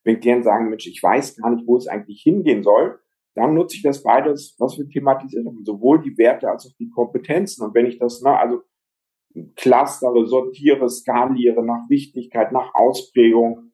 Wenn 0.05 0.21
Klienten 0.21 0.45
sagen, 0.45 0.69
Mensch, 0.69 0.87
ich 0.87 1.03
weiß 1.03 1.37
gar 1.37 1.51
nicht, 1.51 1.67
wo 1.67 1.77
es 1.77 1.89
eigentlich 1.89 2.23
hingehen 2.23 2.63
soll, 2.63 2.99
dann 3.35 3.55
nutze 3.55 3.77
ich 3.77 3.83
das 3.83 4.03
beides, 4.03 4.57
was 4.59 4.79
wir 4.79 4.89
thematisiert 4.89 5.47
haben, 5.47 5.65
sowohl 5.65 6.03
die 6.03 6.17
Werte 6.19 6.49
als 6.49 6.67
auch 6.67 6.77
die 6.79 6.91
Kompetenzen. 6.91 7.65
Und 7.65 7.75
wenn 7.75 7.87
ich 7.87 7.99
das, 7.99 8.21
ne, 8.23 8.37
also 8.37 8.63
clustere, 9.57 10.27
sortiere, 10.27 10.89
skaliere 10.89 11.65
nach 11.65 11.89
Wichtigkeit, 11.89 12.53
nach 12.53 12.75
Ausprägung, 12.75 13.73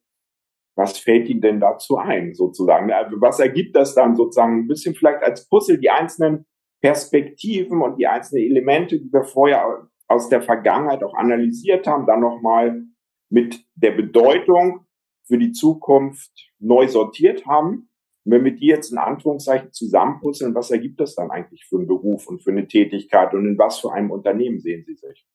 was 0.77 0.99
fällt 0.99 1.29
Ihnen 1.29 1.41
denn 1.41 1.61
dazu 1.61 1.97
ein, 1.97 2.35
sozusagen? 2.35 2.93
Also 2.93 3.21
was 3.21 3.41
ergibt 3.41 3.75
das 3.75 3.95
dann 3.95 4.15
sozusagen 4.15 4.61
ein 4.61 4.69
bisschen 4.69 4.95
vielleicht 4.95 5.25
als 5.25 5.49
Puzzle, 5.49 5.79
die 5.79 5.91
einzelnen 5.91 6.47
Perspektiven 6.81 7.83
und 7.83 7.99
die 7.99 8.07
einzelnen 8.07 8.45
Elemente, 8.45 8.99
die 8.99 9.13
wir 9.13 9.25
vorher 9.25 9.89
aus 10.07 10.29
der 10.29 10.43
Vergangenheit 10.43 11.03
auch 11.03 11.15
analysiert 11.15 11.87
haben, 11.87 12.07
dann 12.07 12.21
nochmal 12.21 12.83
mit 13.31 13.65
der 13.75 13.93
Bedeutung 13.93 14.87
für 15.27 15.39
die 15.39 15.53
Zukunft 15.53 16.31
neu 16.59 16.89
sortiert 16.89 17.47
haben 17.47 17.89
und 18.29 18.35
wenn 18.35 18.45
wir 18.45 18.55
die 18.55 18.67
jetzt 18.67 18.93
in 18.93 18.99
Anführungszeichen 18.99 19.73
zusammenpuzzeln, 19.73 20.55
was 20.55 20.71
ergibt 20.71 21.01
das 21.01 21.15
dann 21.15 21.31
eigentlich 21.31 21.65
für 21.65 21.77
einen 21.77 21.87
Beruf 21.87 22.27
und 22.27 22.43
für 22.43 22.51
eine 22.51 22.69
Tätigkeit 22.69 23.33
und 23.33 23.47
in 23.47 23.57
was 23.57 23.79
für 23.79 23.91
einem 23.91 24.11
Unternehmen 24.11 24.61
sehen 24.61 24.85
Sie 24.85 24.97
sich? 24.97 25.27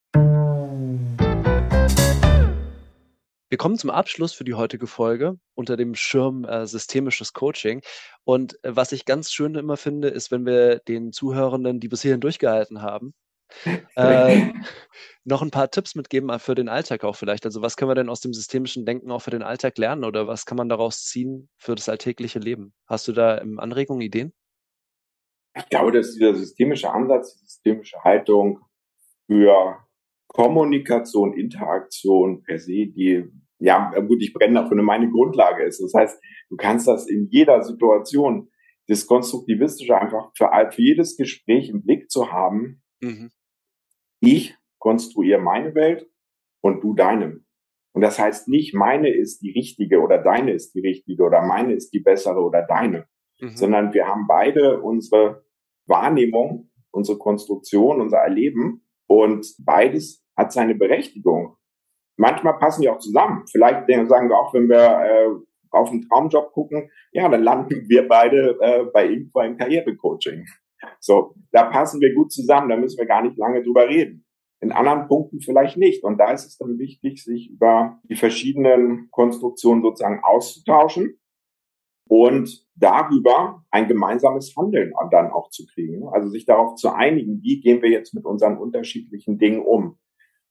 Wir 3.53 3.57
kommen 3.59 3.77
zum 3.77 3.91
Abschluss 3.91 4.33
für 4.33 4.45
die 4.45 4.55
heutige 4.55 4.87
Folge 4.87 5.37
unter 5.53 5.77
dem 5.77 5.93
Schirm 5.93 6.43
äh, 6.43 6.65
systemisches 6.65 7.33
Coaching. 7.33 7.83
Und 8.23 8.55
äh, 8.63 8.75
was 8.75 8.91
ich 8.91 9.05
ganz 9.05 9.31
schön 9.31 9.53
immer 9.53 9.77
finde, 9.77 10.07
ist, 10.07 10.31
wenn 10.31 10.43
wir 10.43 10.79
den 10.79 11.11
Zuhörenden, 11.11 11.79
die 11.79 11.87
bis 11.87 12.01
hierhin 12.01 12.19
durchgehalten 12.19 12.81
haben, 12.81 13.13
äh, 13.95 14.53
noch 15.23 15.43
ein 15.43 15.51
paar 15.51 15.69
Tipps 15.69 15.93
mitgeben 15.93 16.31
äh, 16.31 16.39
für 16.39 16.55
den 16.55 16.67
Alltag 16.67 17.03
auch 17.03 17.15
vielleicht. 17.15 17.45
Also 17.45 17.61
was 17.61 17.77
können 17.77 17.91
wir 17.91 17.95
denn 17.95 18.09
aus 18.09 18.21
dem 18.21 18.33
systemischen 18.33 18.87
Denken 18.87 19.11
auch 19.11 19.21
für 19.21 19.29
den 19.29 19.43
Alltag 19.43 19.77
lernen 19.77 20.03
oder 20.03 20.25
was 20.27 20.47
kann 20.47 20.57
man 20.57 20.67
daraus 20.67 21.03
ziehen 21.03 21.47
für 21.55 21.75
das 21.75 21.87
alltägliche 21.87 22.39
Leben? 22.39 22.73
Hast 22.87 23.07
du 23.07 23.11
da 23.11 23.35
Anregungen, 23.35 24.01
Ideen? 24.01 24.33
Ich 25.55 25.69
glaube, 25.69 25.91
dass 25.91 26.13
dieser 26.13 26.33
systemische 26.33 26.89
Ansatz, 26.89 27.35
die 27.35 27.45
systemische 27.45 28.03
Haltung 28.03 28.61
für 29.27 29.77
Kommunikation, 30.25 31.33
Interaktion 31.33 32.41
per 32.41 32.57
se, 32.57 32.87
die, 32.87 33.31
ja, 33.59 33.91
gut, 33.99 34.21
ich 34.21 34.33
brenne 34.33 34.61
dafür, 34.61 34.81
meine 34.81 35.09
Grundlage 35.09 35.63
ist. 35.63 35.81
Das 35.81 35.93
heißt, 35.93 36.21
du 36.49 36.55
kannst 36.57 36.87
das 36.87 37.07
in 37.07 37.27
jeder 37.29 37.61
Situation, 37.63 38.49
das 38.87 39.07
Konstruktivistische 39.07 39.97
einfach 39.97 40.31
für, 40.35 40.49
für 40.71 40.81
jedes 40.81 41.15
Gespräch 41.15 41.69
im 41.69 41.83
Blick 41.83 42.11
zu 42.11 42.31
haben, 42.31 42.81
mhm. 43.01 43.31
Ich 44.25 44.55
konstruiere 44.79 45.41
meine 45.41 45.75
Welt 45.75 46.09
und 46.61 46.81
du 46.81 46.93
deine. 46.93 47.41
Und 47.91 48.01
das 48.01 48.17
heißt 48.17 48.47
nicht, 48.47 48.73
meine 48.73 49.13
ist 49.13 49.41
die 49.41 49.51
richtige 49.51 49.99
oder 49.99 50.17
deine 50.17 50.53
ist 50.53 50.73
die 50.73 50.79
richtige 50.79 51.23
oder 51.23 51.41
meine 51.41 51.73
ist 51.73 51.93
die 51.93 51.99
bessere 51.99 52.39
oder 52.39 52.61
deine, 52.61 53.05
mhm. 53.41 53.49
sondern 53.49 53.93
wir 53.93 54.07
haben 54.07 54.27
beide 54.27 54.81
unsere 54.81 55.43
Wahrnehmung, 55.87 56.71
unsere 56.91 57.17
Konstruktion, 57.17 57.99
unser 57.99 58.19
Erleben 58.19 58.87
und 59.07 59.45
beides 59.59 60.25
hat 60.37 60.53
seine 60.53 60.75
Berechtigung. 60.75 61.57
Manchmal 62.17 62.57
passen 62.59 62.81
die 62.81 62.89
auch 62.89 62.99
zusammen. 62.99 63.43
Vielleicht 63.51 63.87
sagen 64.07 64.29
wir 64.29 64.37
auch, 64.37 64.53
wenn 64.53 64.69
wir 64.69 64.77
äh, 64.77 65.29
auf 65.71 65.89
einen 65.89 66.07
Traumjob 66.07 66.51
gucken, 66.53 66.89
ja, 67.11 67.27
dann 67.27 67.43
landen 67.43 67.85
wir 67.89 68.07
beide 68.07 68.57
äh, 68.61 68.85
bei 68.93 69.07
irgendwo 69.07 69.41
im 69.41 69.57
Karrierecoaching. 69.57 70.45
So, 70.99 71.35
da 71.51 71.63
passen 71.63 72.01
wir 72.01 72.13
gut 72.13 72.31
zusammen, 72.31 72.69
da 72.69 72.77
müssen 72.77 72.97
wir 72.97 73.05
gar 73.05 73.23
nicht 73.23 73.37
lange 73.37 73.63
drüber 73.63 73.87
reden. 73.87 74.25
In 74.61 74.71
anderen 74.71 75.07
Punkten 75.07 75.41
vielleicht 75.41 75.77
nicht. 75.77 76.03
Und 76.03 76.17
da 76.17 76.31
ist 76.31 76.45
es 76.45 76.57
dann 76.57 76.77
wichtig, 76.77 77.23
sich 77.23 77.49
über 77.49 77.99
die 78.09 78.15
verschiedenen 78.15 79.09
Konstruktionen 79.11 79.83
sozusagen 79.83 80.21
auszutauschen 80.23 81.19
und 82.07 82.65
darüber 82.75 83.63
ein 83.71 83.87
gemeinsames 83.87 84.55
Handeln 84.55 84.93
dann 85.11 85.31
auch 85.31 85.49
zu 85.49 85.65
kriegen. 85.65 86.07
Also 86.09 86.29
sich 86.29 86.45
darauf 86.45 86.75
zu 86.75 86.93
einigen, 86.93 87.41
wie 87.41 87.59
gehen 87.59 87.81
wir 87.81 87.89
jetzt 87.89 88.13
mit 88.13 88.25
unseren 88.25 88.57
unterschiedlichen 88.57 89.37
Dingen 89.37 89.61
um. 89.61 89.97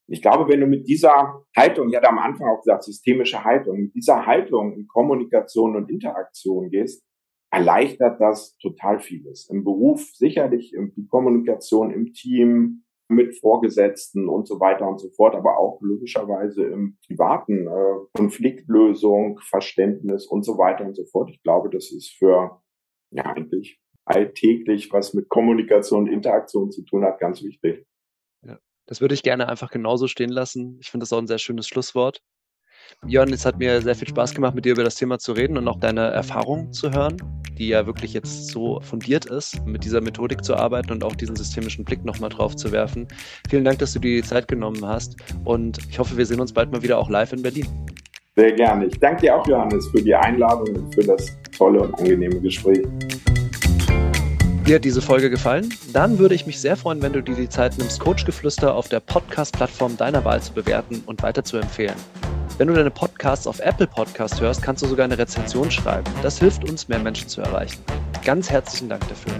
Ich 0.08 0.20
glaube, 0.20 0.50
wenn 0.50 0.60
du 0.60 0.66
mit 0.66 0.86
dieser 0.88 1.44
Haltung, 1.56 1.88
ich 1.88 1.96
hatte 1.96 2.08
am 2.08 2.18
Anfang 2.18 2.48
auch 2.48 2.60
gesagt, 2.60 2.84
systemische 2.84 3.44
Haltung, 3.44 3.78
mit 3.78 3.94
dieser 3.94 4.26
Haltung 4.26 4.74
in 4.74 4.86
Kommunikation 4.86 5.76
und 5.76 5.90
Interaktion 5.90 6.70
gehst, 6.70 7.04
erleichtert 7.50 8.20
das 8.20 8.56
total 8.58 9.00
vieles. 9.00 9.48
Im 9.50 9.64
Beruf 9.64 10.02
sicherlich, 10.14 10.74
die 10.96 11.06
Kommunikation 11.06 11.90
im 11.90 12.12
Team, 12.12 12.84
mit 13.12 13.38
Vorgesetzten 13.38 14.28
und 14.28 14.48
so 14.48 14.58
weiter 14.58 14.88
und 14.88 14.98
so 14.98 15.10
fort, 15.10 15.34
aber 15.34 15.58
auch 15.58 15.78
logischerweise 15.82 16.64
im 16.64 16.96
privaten 17.06 17.66
äh, 17.66 18.06
Konfliktlösung, 18.16 19.38
Verständnis 19.42 20.26
und 20.26 20.44
so 20.44 20.58
weiter 20.58 20.84
und 20.84 20.96
so 20.96 21.04
fort. 21.04 21.30
Ich 21.30 21.42
glaube, 21.42 21.70
das 21.70 21.92
ist 21.92 22.10
für 22.18 22.62
ja 23.10 23.26
eigentlich 23.26 23.80
alltäglich, 24.04 24.92
was 24.92 25.14
mit 25.14 25.28
Kommunikation 25.28 26.04
und 26.04 26.12
Interaktion 26.12 26.70
zu 26.70 26.84
tun 26.84 27.04
hat, 27.04 27.20
ganz 27.20 27.42
wichtig. 27.42 27.86
Das 28.86 29.00
würde 29.00 29.14
ich 29.14 29.22
gerne 29.22 29.48
einfach 29.48 29.70
genauso 29.70 30.08
stehen 30.08 30.30
lassen. 30.30 30.78
Ich 30.80 30.90
finde 30.90 31.04
das 31.04 31.12
auch 31.12 31.18
ein 31.18 31.26
sehr 31.26 31.38
schönes 31.38 31.68
Schlusswort. 31.68 32.20
Jörn, 33.06 33.32
es 33.32 33.46
hat 33.46 33.58
mir 33.58 33.80
sehr 33.80 33.94
viel 33.94 34.08
Spaß 34.08 34.34
gemacht, 34.34 34.54
mit 34.54 34.64
dir 34.64 34.72
über 34.72 34.84
das 34.84 34.94
Thema 34.94 35.18
zu 35.18 35.32
reden 35.32 35.56
und 35.56 35.66
auch 35.66 35.78
deine 35.78 36.08
Erfahrung 36.10 36.72
zu 36.72 36.90
hören, 36.92 37.16
die 37.58 37.68
ja 37.68 37.86
wirklich 37.86 38.12
jetzt 38.12 38.48
so 38.48 38.80
fundiert 38.80 39.26
ist, 39.26 39.64
mit 39.66 39.84
dieser 39.84 40.00
Methodik 40.00 40.44
zu 40.44 40.54
arbeiten 40.54 40.92
und 40.92 41.04
auch 41.04 41.14
diesen 41.14 41.36
systemischen 41.36 41.84
Blick 41.84 42.04
nochmal 42.04 42.30
drauf 42.30 42.56
zu 42.56 42.70
werfen. 42.70 43.08
Vielen 43.48 43.64
Dank, 43.64 43.78
dass 43.78 43.92
du 43.92 43.98
dir 43.98 44.22
die 44.22 44.28
Zeit 44.28 44.48
genommen 44.48 44.86
hast 44.86 45.16
und 45.44 45.78
ich 45.88 45.98
hoffe, 45.98 46.16
wir 46.16 46.26
sehen 46.26 46.40
uns 46.40 46.52
bald 46.52 46.70
mal 46.70 46.82
wieder 46.82 46.98
auch 46.98 47.10
live 47.10 47.32
in 47.32 47.42
Berlin. 47.42 47.66
Sehr 48.36 48.52
gerne. 48.52 48.86
Ich 48.86 48.98
danke 48.98 49.22
dir 49.22 49.36
auch, 49.36 49.46
Johannes, 49.46 49.88
für 49.88 50.02
die 50.02 50.14
Einladung 50.14 50.74
und 50.74 50.94
für 50.94 51.02
das 51.02 51.36
tolle 51.56 51.82
und 51.82 51.98
angenehme 51.98 52.40
Gespräch. 52.40 52.86
Dir 54.66 54.76
hat 54.76 54.84
diese 54.84 55.02
Folge 55.02 55.28
gefallen? 55.28 55.74
Dann 55.92 56.20
würde 56.20 56.36
ich 56.36 56.46
mich 56.46 56.60
sehr 56.60 56.76
freuen, 56.76 57.02
wenn 57.02 57.12
du 57.12 57.20
dir 57.20 57.34
die 57.34 57.48
Zeit 57.48 57.76
nimmst, 57.78 57.98
Coachgeflüster 57.98 58.72
auf 58.72 58.88
der 58.88 59.00
Podcast-Plattform 59.00 59.96
deiner 59.96 60.24
Wahl 60.24 60.40
zu 60.40 60.52
bewerten 60.52 61.02
und 61.06 61.20
weiter 61.24 61.42
zu 61.42 61.56
empfehlen. 61.56 61.96
Wenn 62.58 62.68
du 62.68 62.74
deine 62.74 62.92
Podcasts 62.92 63.48
auf 63.48 63.58
Apple 63.58 63.88
Podcast 63.88 64.40
hörst, 64.40 64.62
kannst 64.62 64.84
du 64.84 64.86
sogar 64.86 65.04
eine 65.04 65.18
Rezension 65.18 65.68
schreiben. 65.68 66.08
Das 66.22 66.38
hilft 66.38 66.62
uns, 66.68 66.86
mehr 66.86 67.00
Menschen 67.00 67.28
zu 67.28 67.40
erreichen. 67.40 67.82
Ganz 68.24 68.50
herzlichen 68.50 68.88
Dank 68.88 69.02
dafür. 69.08 69.32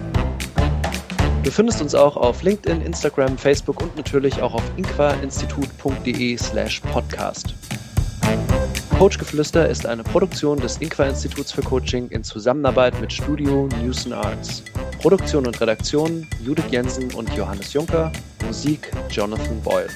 Du 1.41 1.51
findest 1.51 1.81
uns 1.81 1.95
auch 1.95 2.17
auf 2.17 2.43
LinkedIn, 2.43 2.81
Instagram, 2.81 3.37
Facebook 3.37 3.81
und 3.81 3.95
natürlich 3.95 4.41
auch 4.41 4.53
auf 4.53 4.63
inquainstitut.de 4.75 6.37
slash 6.37 6.81
podcast. 6.91 7.53
Coachgeflüster 8.97 9.67
ist 9.67 9.85
eine 9.85 10.03
Produktion 10.03 10.59
des 10.59 10.77
Inqua-Instituts 10.77 11.51
für 11.51 11.61
Coaching 11.61 12.07
in 12.09 12.23
Zusammenarbeit 12.23 12.99
mit 13.01 13.11
Studio 13.11 13.67
News 13.81 14.05
and 14.05 14.13
Arts. 14.13 14.63
Produktion 15.01 15.45
und 15.45 15.59
Redaktion 15.59 16.25
Judith 16.45 16.65
Jensen 16.71 17.13
und 17.13 17.33
Johannes 17.35 17.73
Juncker. 17.73 18.11
Musik 18.45 18.91
Jonathan 19.09 19.61
Boyle. 19.61 19.89